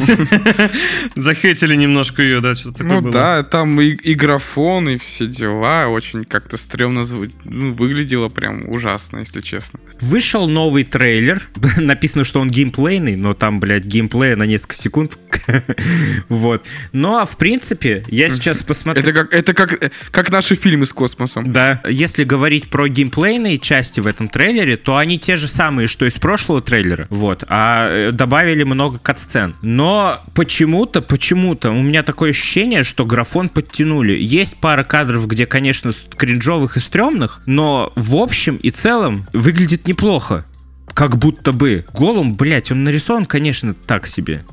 [1.14, 3.12] Захейтили немножко ее, да, что-то такое Ну было.
[3.12, 5.86] да, там и, и графон, и все дела.
[5.86, 7.04] Очень как-то стрёмно
[7.44, 9.78] ну, выглядело прям ужасно, если честно.
[10.00, 11.48] Вышел новый трейлер.
[11.76, 15.16] Написано, что он геймплейный, но там, блядь, геймплея на несколько секунд.
[16.28, 16.64] Вот.
[16.92, 19.02] Но, в принципе, я сейчас посмотрю...
[19.02, 21.52] Это как, это как, как наши фильмы с космосом.
[21.52, 26.06] Да, если говорить про геймплейные части в этом трейлере, то они те же самые, что
[26.06, 29.54] из прошлого трейлера, вот, а э, добавили много катсцен.
[29.62, 34.12] Но почему-то, почему-то у меня такое ощущение, что графон подтянули.
[34.12, 40.44] Есть пара кадров, где, конечно, кринжовых и стрёмных, но в общем и целом выглядит неплохо.
[40.94, 41.84] Как будто бы.
[41.92, 44.44] Голум, блять, он нарисован, конечно, так себе.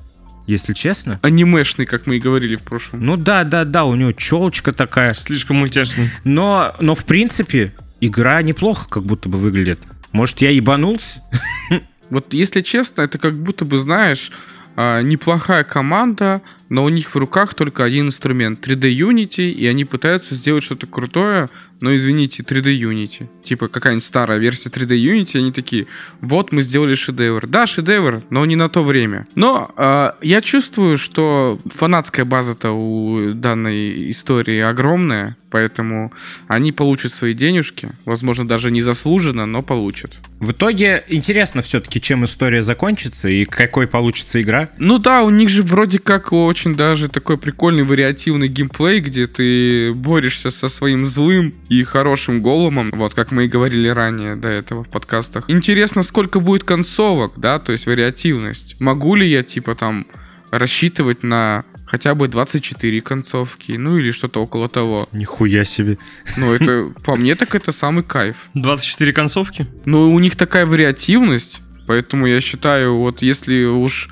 [0.47, 1.19] Если честно.
[1.23, 3.03] Анимешный, как мы и говорили в прошлом.
[3.03, 5.13] Ну да, да, да, у него челочка такая.
[5.13, 6.11] Слишком мультяшный.
[6.23, 9.79] Но, но в принципе, игра неплохо как будто бы выглядит.
[10.11, 11.21] Может, я ебанулся?
[12.11, 14.31] Вот если честно, это как будто бы, знаешь,
[14.75, 19.85] а, неплохая команда, но у них в руках только один инструмент 3D Unity, и они
[19.85, 21.49] пытаются сделать что-то крутое,
[21.81, 23.27] но извините, 3D Unity.
[23.43, 25.87] Типа какая-нибудь старая версия 3D Unity, они такие,
[26.21, 27.47] вот мы сделали шедевр.
[27.47, 29.27] Да, шедевр, но не на то время.
[29.35, 36.11] Но а, я чувствую, что фанатская база-то у данной истории огромная, поэтому
[36.47, 40.19] они получат свои денежки, возможно, даже незаслуженно, но получат.
[40.39, 44.69] В итоге интересно все-таки, чем история закончится и какой получится игра.
[44.77, 49.91] Ну да, у них же вроде как очень даже такой прикольный вариативный геймплей, где ты
[49.93, 54.85] борешься со своим злым и хорошим голумом, вот как мы и говорили ранее до этого
[54.85, 55.49] в подкастах.
[55.49, 58.79] Интересно, сколько будет концовок, да, то есть вариативность.
[58.79, 60.07] Могу ли я, типа, там,
[60.49, 65.09] рассчитывать на хотя бы 24 концовки, ну или что-то около того.
[65.11, 65.97] Нихуя себе.
[66.37, 68.37] Ну это, по мне, так это самый кайф.
[68.53, 69.67] 24 концовки.
[69.83, 74.09] Ну, у них такая вариативность, поэтому я считаю, вот если уж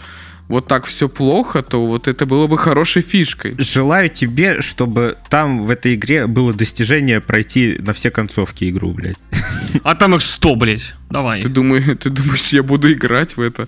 [0.47, 3.55] вот так все плохо, то вот это было бы хорошей фишкой.
[3.57, 9.17] Желаю тебе, чтобы там в этой игре было достижение пройти на все концовки игру, блядь.
[9.83, 10.93] А там их 100, блядь.
[11.09, 11.41] Давай.
[11.41, 13.67] Ты, думаешь, ты думаешь, я буду играть в это?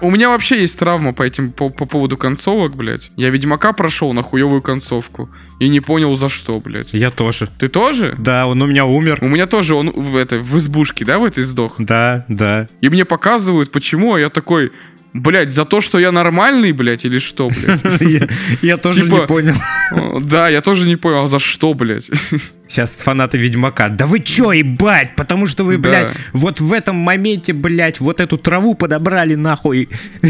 [0.00, 3.10] У меня вообще есть травма по этим по, по поводу концовок, блядь.
[3.16, 5.28] Я Ведьмака прошел на хуевую концовку
[5.58, 6.92] и не понял за что, блядь.
[6.92, 7.48] Я тоже.
[7.58, 8.14] Ты тоже?
[8.18, 9.18] Да, он у меня умер.
[9.20, 11.76] У меня тоже он в этой в избушке, да, в этой сдох.
[11.78, 12.68] Да, да.
[12.80, 14.72] И мне показывают, почему, а я такой,
[15.20, 18.00] блядь, за то, что я нормальный, блядь, или что, блядь?
[18.00, 18.26] Я,
[18.62, 19.54] я тоже Типа- не понял.
[19.92, 22.10] О, Да, я тоже не понял, а за что, блядь?
[22.68, 23.88] Сейчас фанаты Ведьмака.
[23.88, 25.14] Да вы чё, ебать?
[25.16, 25.88] Потому что вы, Да.
[25.88, 29.88] блядь, вот в этом моменте, блядь, вот эту траву подобрали нахуй.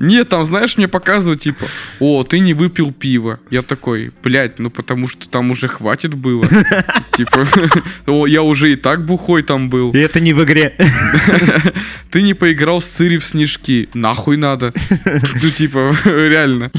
[0.00, 1.66] Нет, там, знаешь, мне показывают, типа,
[2.00, 3.38] о, ты не выпил пиво.
[3.50, 6.46] Я такой, блядь, ну потому что там уже хватит было.
[7.16, 7.46] Типа,
[8.06, 9.92] о, я уже и так бухой там был.
[9.92, 10.74] И это не в игре.
[12.10, 13.83] Ты не поиграл с Цири в снежки.
[13.94, 14.72] Нахуй надо.
[15.42, 16.70] Ну, типа, реально.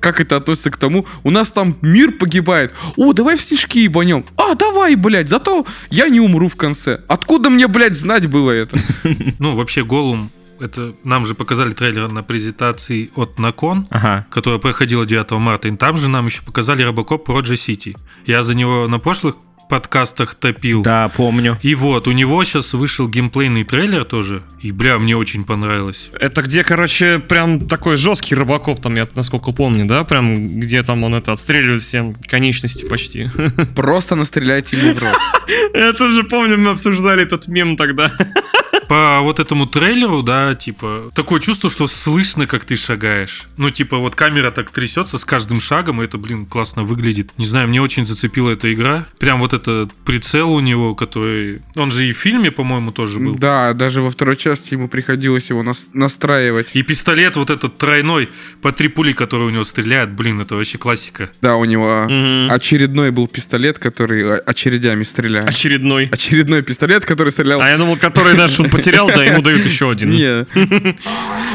[0.00, 1.06] Как это относится к тому?
[1.24, 2.72] У нас там мир погибает.
[2.96, 4.24] О, давай в снежки ебанем.
[4.36, 7.00] А, давай, блядь, зато я не умру в конце.
[7.08, 8.76] Откуда мне, блядь, знать было это?
[9.38, 10.30] Ну, вообще, Голум,
[10.60, 14.26] это нам же показали трейлер на презентации от Након, Ага.
[14.30, 15.68] которая проходила 9 марта.
[15.68, 17.96] И там же нам еще показали Робокоп Роджи Сити.
[18.26, 19.36] Я за него на прошлых
[19.68, 20.82] подкастах топил.
[20.82, 21.58] Да, помню.
[21.62, 24.42] И вот, у него сейчас вышел геймплейный трейлер тоже.
[24.60, 26.10] И, бля, мне очень понравилось.
[26.18, 30.04] Это где, короче, прям такой жесткий рыбаков, там, я насколько помню, да?
[30.04, 33.30] Прям где там он это отстреливает всем конечности почти.
[33.74, 35.18] Просто настреляйте ему в рот.
[35.74, 38.12] Это же, помню, мы обсуждали этот мем тогда.
[38.88, 43.44] По вот этому трейлеру, да, типа, такое чувство, что слышно, как ты шагаешь.
[43.56, 47.30] Ну, типа, вот камера так трясется с каждым шагом, и это, блин, классно выглядит.
[47.38, 49.06] Не знаю, мне очень зацепила эта игра.
[49.18, 51.62] Прям вот этот прицел у него, который...
[51.76, 53.34] Он же и в фильме, по-моему, тоже был.
[53.34, 56.70] Да, даже во второй части ему приходилось его нас- настраивать.
[56.74, 58.28] И пистолет вот этот тройной
[58.62, 61.30] по три пули, который у него стреляет, блин, это вообще классика.
[61.42, 62.50] Да, у него Мгм.
[62.52, 65.44] очередной был пистолет, который о- очередями стреляет.
[65.44, 66.04] Очередной.
[66.10, 67.60] Очередной пистолет, который стрелял...
[67.60, 70.10] А я думал, который он потерял, да, ему дают еще один.
[70.10, 70.46] Не,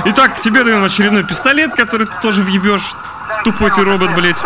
[0.05, 2.93] Итак, тебе даем очередной пистолет, который ты тоже въебешь.
[3.43, 4.37] Тупой ты робот, блядь.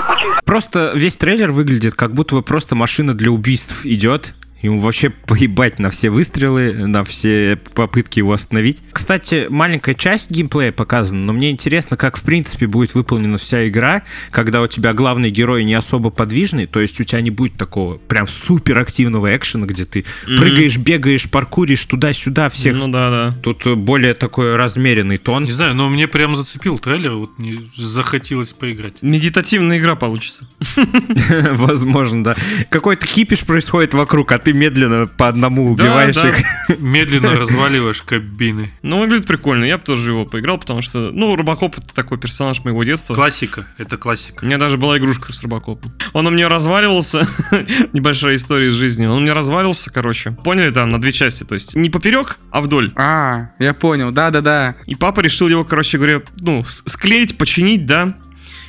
[0.46, 4.34] Просто весь трейлер выглядит, как будто бы просто машина для убийств идет.
[4.66, 8.82] Ему вообще поебать на все выстрелы, на все попытки его остановить.
[8.92, 14.02] Кстати, маленькая часть геймплея показана, но мне интересно, как в принципе будет выполнена вся игра,
[14.32, 17.98] когда у тебя главный герой не особо подвижный, то есть у тебя не будет такого
[17.98, 22.76] прям супер активного экшена, где ты прыгаешь, бегаешь, паркуришь туда-сюда всех.
[22.76, 23.36] Ну да, да.
[23.44, 25.44] Тут более такой размеренный тон.
[25.44, 28.96] Не знаю, но мне прям зацепил трейлер, вот мне захотелось поиграть.
[29.04, 30.48] Медитативная игра получится.
[31.52, 32.36] Возможно, да.
[32.70, 36.30] Какой-то кипиш происходит вокруг, а ты медленно по одному убиваешь да.
[36.30, 36.80] их.
[36.80, 38.72] Медленно разваливаешь кабины.
[38.82, 39.66] Ну, выглядит прикольно.
[39.66, 43.14] Я бы тоже его поиграл, потому что, ну, Робокоп это такой персонаж моего детства.
[43.14, 44.44] Классика, это классика.
[44.44, 45.94] У меня даже была игрушка с Робокопом.
[46.14, 47.28] Он у меня разваливался.
[47.94, 49.06] Небольшая история из жизни.
[49.06, 50.32] Он у меня разваливался, короче.
[50.32, 51.44] Поняли, там, на две части.
[51.44, 52.92] То есть не поперек, а вдоль.
[52.96, 54.76] А, я понял, да-да-да.
[54.86, 58.16] И папа решил его, короче говоря, ну, склеить, починить, да.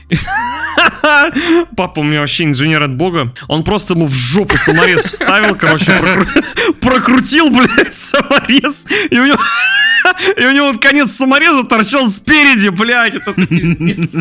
[1.77, 3.33] Папа у меня вообще инженер от бога.
[3.49, 8.87] Он просто ему в жопу саморез вставил, короче, прокру- прокрутил, блядь, саморез.
[9.11, 9.39] И у него...
[10.37, 14.15] И у него вот конец самореза торчал спереди, блядь, это пиздец.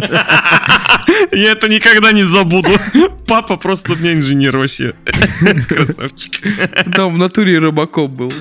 [1.31, 2.69] Я это никогда не забуду.
[3.27, 4.93] Папа просто у меня инженер вообще.
[5.69, 6.41] Красавчик.
[6.93, 8.33] Там в натуре рыбаков был.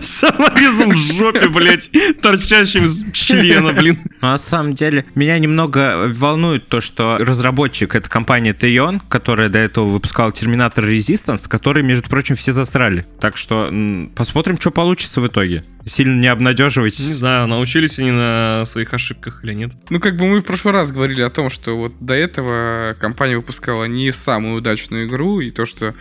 [0.00, 1.90] Саморезом в жопе, блядь,
[2.20, 4.00] торчащим из члена, блин.
[4.20, 9.58] Но на самом деле меня немного волнует то, что разработчик это компания Teyon, которая до
[9.58, 13.04] этого выпускала Terminator Resistance, который, между прочим, все засрали.
[13.20, 13.70] Так что
[14.14, 15.64] посмотрим, что получится в итоге.
[15.86, 17.00] Сильно не Не обнадеживайтесь.
[17.00, 19.72] знаю, научились они на своих ошибках или нет.
[19.90, 23.36] Ну, как бы мы в прошлый раз говорили о том, что вот до этого компания
[23.36, 25.94] выпускала не самую удачную игру, и то, что,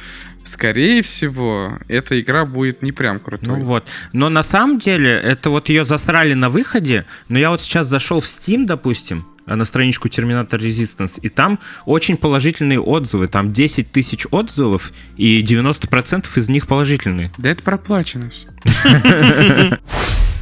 [0.44, 3.48] скорее всего, эта игра будет не прям крутой.
[3.48, 3.88] Ну вот.
[4.14, 8.22] Но на самом деле, это вот ее засрали на выходе, но я вот сейчас зашел
[8.22, 13.28] в Steam, допустим, на страничку Terminator Resistance, и там очень положительные отзывы.
[13.28, 17.32] Там 10 тысяч отзывов, и 90% из них положительные.
[17.38, 18.48] Да это проплачено все.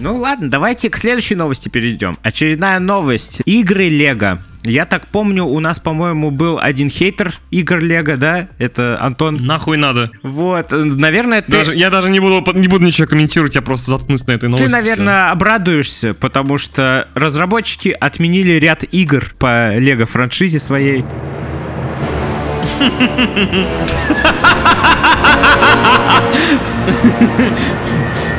[0.02, 2.18] Ну ладно, давайте к следующей новости перейдем.
[2.24, 3.42] Очередная новость.
[3.44, 4.40] Игры Лего.
[4.70, 8.48] Я так помню, у нас, по-моему, был один хейтер игр Лего, да?
[8.60, 9.38] Это Антон.
[9.38, 10.12] Нахуй надо.
[10.22, 11.52] Вот, э, наверное, ты...
[11.52, 14.68] Даже, я даже не буду, не буду ничего комментировать, я просто заткнусь на этой новости.
[14.68, 21.04] Ты, наверное, обрадуешься, потому что разработчики отменили ряд игр по Лего франшизе своей.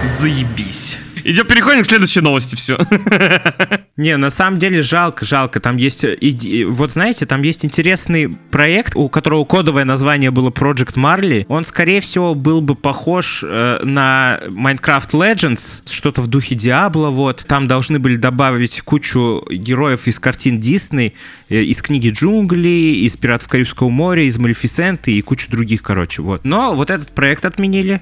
[0.02, 0.96] Заебись.
[1.24, 2.78] Идем, переходим к следующей новости, все.
[3.96, 5.60] Не, на самом деле жалко, жалко.
[5.60, 10.50] Там есть, э, иди- вот знаете, там есть интересный проект, у которого кодовое название было
[10.50, 11.44] Project Marley.
[11.48, 17.44] Он, скорее всего, был бы похож э, на Minecraft Legends, что-то в духе Диабло, вот.
[17.46, 21.14] Там должны были добавить кучу героев из картин Дисней,
[21.48, 26.44] э, из книги Джунглей, из Пиратов Карибского моря, из Малефисенты и кучу других, короче, вот.
[26.44, 28.00] Но вот этот проект отменили.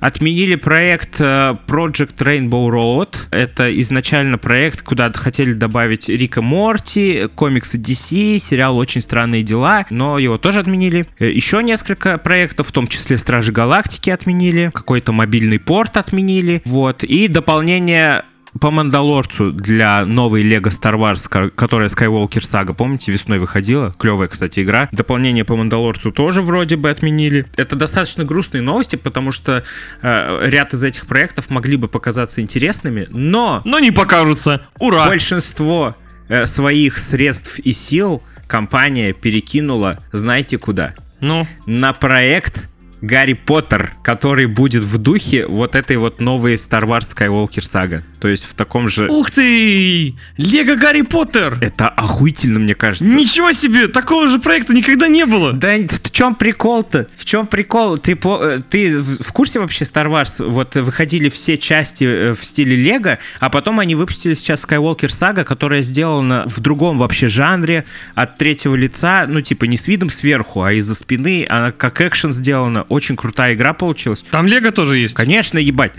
[0.00, 3.16] Отменили проект э, Project Rainbow Road.
[3.30, 10.18] Это изначально проект, куда хотели добавить Рика Морти, комиксы DC, сериал «Очень странные дела», но
[10.18, 11.06] его тоже отменили.
[11.18, 17.04] Э, Еще несколько проектов, в том числе Стражи Галактики отменили, какой-то мобильный порт отменили, вот.
[17.04, 18.24] И дополнение
[18.58, 23.94] по Мандалорцу для новой Лего Star Wars, ко- которая Skywalker Saga, помните, весной выходила?
[23.98, 24.88] Клевая, кстати, игра.
[24.92, 27.46] Дополнение по Мандалорцу тоже вроде бы отменили.
[27.56, 29.62] Это достаточно грустные новости, потому что
[30.02, 34.62] э, ряд из этих проектов могли бы показаться интересными, но Но не покажутся.
[34.78, 35.06] Ура!
[35.06, 35.94] большинство
[36.28, 40.94] э, своих средств и сил компания перекинула, знаете куда?
[41.20, 42.68] Ну, на проект
[43.00, 48.02] Гарри Поттер, который будет в духе вот этой вот новой Star Wars Skywalker Saga.
[48.20, 49.08] То есть в таком же...
[49.08, 50.14] ух ты!
[50.36, 51.56] Лего Гарри Поттер!
[51.60, 53.04] Это охуительно, мне кажется.
[53.04, 53.88] Ничего себе!
[53.88, 55.52] Такого же проекта никогда не было!
[55.54, 57.06] Да в чем прикол-то?
[57.16, 57.96] В чем прикол?
[57.96, 60.46] Ты, по- э, ты в курсе вообще Star Wars?
[60.46, 65.44] Вот выходили все части э, в стиле Лего, а потом они выпустили сейчас Skywalker Saga,
[65.44, 70.62] которая сделана в другом вообще жанре, от третьего лица, ну типа не с видом сверху,
[70.62, 71.46] а из-за спины.
[71.48, 72.82] Она как экшен сделана.
[72.82, 74.22] Очень крутая игра получилась.
[74.30, 75.14] Там Лего тоже есть.
[75.14, 75.92] Конечно, ебать.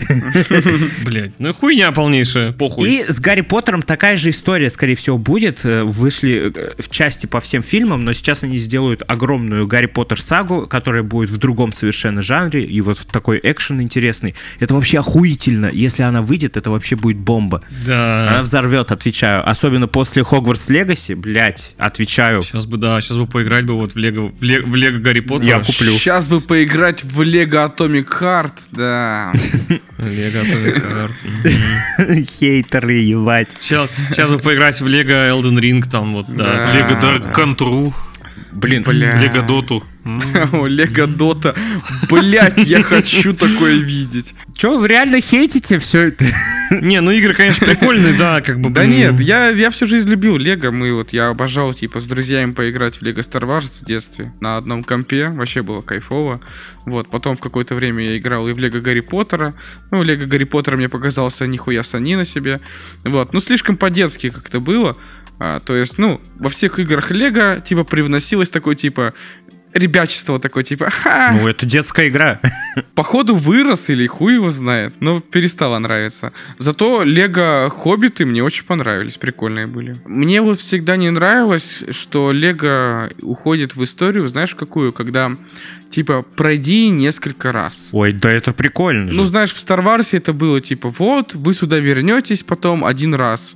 [1.04, 2.90] Блять, ну хуйня полнейшая, похуй.
[2.90, 5.64] И с Гарри Поттером такая же история, скорее всего, будет.
[5.64, 10.22] Э, Вышли э, в части по всем фильмам, но сейчас они сделают огромную Гарри Поттер
[10.22, 14.36] сагу, которая будет в другом совершенно жанре, и вот в такой экшен интересный.
[14.60, 15.70] Это вообще охуительно.
[15.72, 17.62] Если она выйдет, это вообще будет бомба.
[17.86, 18.42] Она Да.
[18.44, 19.50] взорвет, отвечаю.
[19.50, 22.42] Особенно после Хогвартс Легаси, блять, отвечаю.
[22.44, 25.22] Сейчас бы, да, сейчас бы поиграть бы вот в Лего, в Лего, в Лего Гарри
[25.22, 25.48] Поттера.
[25.48, 25.94] Я куплю.
[25.94, 29.34] Сейчас бы поиграть в Лего Atomic Heart, да.
[30.02, 30.82] Лего Atomic
[31.98, 32.24] Heart.
[32.40, 33.56] Хейтеры, ебать.
[33.60, 36.44] Сейчас, сейчас бы поиграть в Лего Elden Ring, там вот, да.
[36.58, 36.74] Да.
[36.74, 37.94] Лего Dark Control,
[38.52, 38.84] Блин.
[38.90, 39.84] Лего Доту.
[40.68, 41.56] Лего Дота.
[42.10, 44.34] Блять, я хочу такое видеть.
[44.56, 46.26] Че, вы реально хейтите все это?
[46.72, 48.70] Не, ну игры, конечно, прикольные, да, как бы.
[48.70, 50.72] Да нет, я, я всю жизнь любил Лего.
[50.72, 54.34] Мы вот, я обожал, типа, с друзьями поиграть в Лего Star Wars в детстве.
[54.40, 55.30] На одном компе.
[55.30, 56.42] Вообще было кайфово.
[56.86, 59.54] Вот, потом в какое-то время я играл и в Лего Гарри Поттера.
[59.92, 62.62] Ну, Лего Гарри Поттера мне показался нихуя сани на себе.
[63.04, 64.98] Вот, ну, слишком по-детски как-то было.
[65.40, 69.14] А, то есть, ну, во всех играх Лего, типа, привносилось такое, типа,
[69.74, 72.40] ребячество такое, типа, ха, Ну, это детская игра.
[72.96, 76.34] походу вырос или хуй его знает, но перестало нравиться.
[76.58, 79.96] Зато Лего Хоббиты мне очень понравились, прикольные были.
[80.06, 85.32] Мне вот всегда не нравилось, что Лего уходит в историю, знаешь, какую, когда
[85.90, 87.90] типа пройди несколько раз.
[87.92, 89.18] Ой, да это прикольно же.
[89.18, 93.56] Ну, знаешь, в Star Wars это было типа, вот, вы сюда вернетесь потом один раз.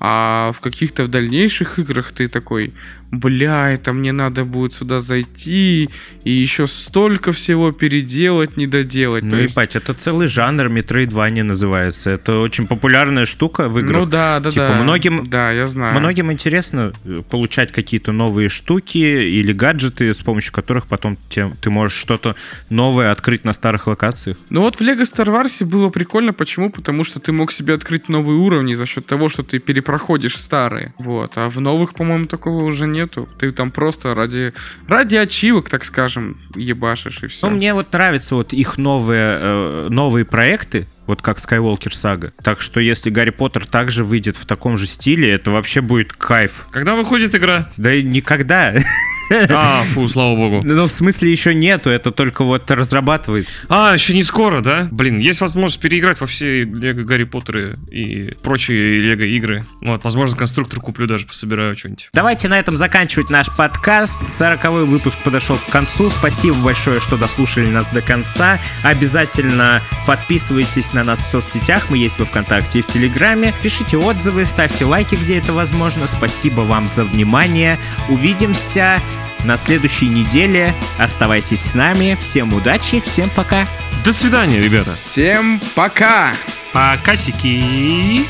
[0.00, 2.72] А в каких-то в дальнейших играх ты такой,
[3.10, 5.88] бля, это мне надо будет сюда зайти
[6.24, 9.24] и еще столько всего переделать, не доделать.
[9.24, 12.10] Ну, То есть- ебать, это целый жанр Metroidvania называется.
[12.10, 14.04] Это очень популярная штука в играх.
[14.04, 14.82] Ну да, да, Типа, да.
[14.82, 15.98] многим- Да, я знаю.
[15.98, 21.70] Многим интересно э, получать какие-то новые штуки или гаджеты, с помощью которых потом те- ты
[21.70, 22.36] можешь что-то
[22.70, 24.36] новое открыть на старых локациях.
[24.50, 26.32] Ну вот в Lego Star Wars было прикольно.
[26.32, 26.70] Почему?
[26.70, 30.92] Потому что ты мог себе открыть новые уровни за счет того, что ты перепроходишь старые.
[30.98, 31.32] Вот.
[31.36, 33.28] А в новых, по-моему, такого уже нету.
[33.38, 34.52] Ты там просто ради,
[34.86, 37.48] ради ачивок, так скажем, ебашишь и все.
[37.48, 42.32] Ну, мне вот нравятся вот их новые, э, новые проекты, вот как Skywalker Saga.
[42.42, 46.66] Так что если Гарри Поттер также выйдет в таком же стиле, это вообще будет кайф.
[46.70, 47.68] Когда выходит игра?
[47.76, 48.74] Да и никогда.
[49.50, 50.62] А, фу, слава богу.
[50.64, 53.66] Ну, в смысле, еще нету, это только вот разрабатывается.
[53.68, 54.88] А, еще не скоро, да?
[54.90, 59.66] Блин, есть возможность переиграть во все Лего Гарри Поттеры и прочие Лего игры.
[59.80, 62.10] Вот, возможно, конструктор куплю даже, пособираю что-нибудь.
[62.12, 64.22] Давайте на этом заканчивать наш подкаст.
[64.22, 66.10] Сороковой выпуск подошел к концу.
[66.10, 68.58] Спасибо большое, что дослушали нас до конца.
[68.82, 71.90] Обязательно подписывайтесь на нас в соцсетях.
[71.90, 73.54] Мы есть во Вконтакте и в Телеграме.
[73.62, 76.06] Пишите отзывы, ставьте лайки, где это возможно.
[76.06, 77.78] Спасибо вам за внимание.
[78.08, 79.00] Увидимся
[79.44, 80.74] на следующей неделе.
[80.98, 82.16] Оставайтесь с нами.
[82.20, 83.66] Всем удачи, всем пока.
[84.04, 84.94] До свидания, ребята.
[84.94, 86.32] Всем пока!
[86.72, 88.24] Покасики.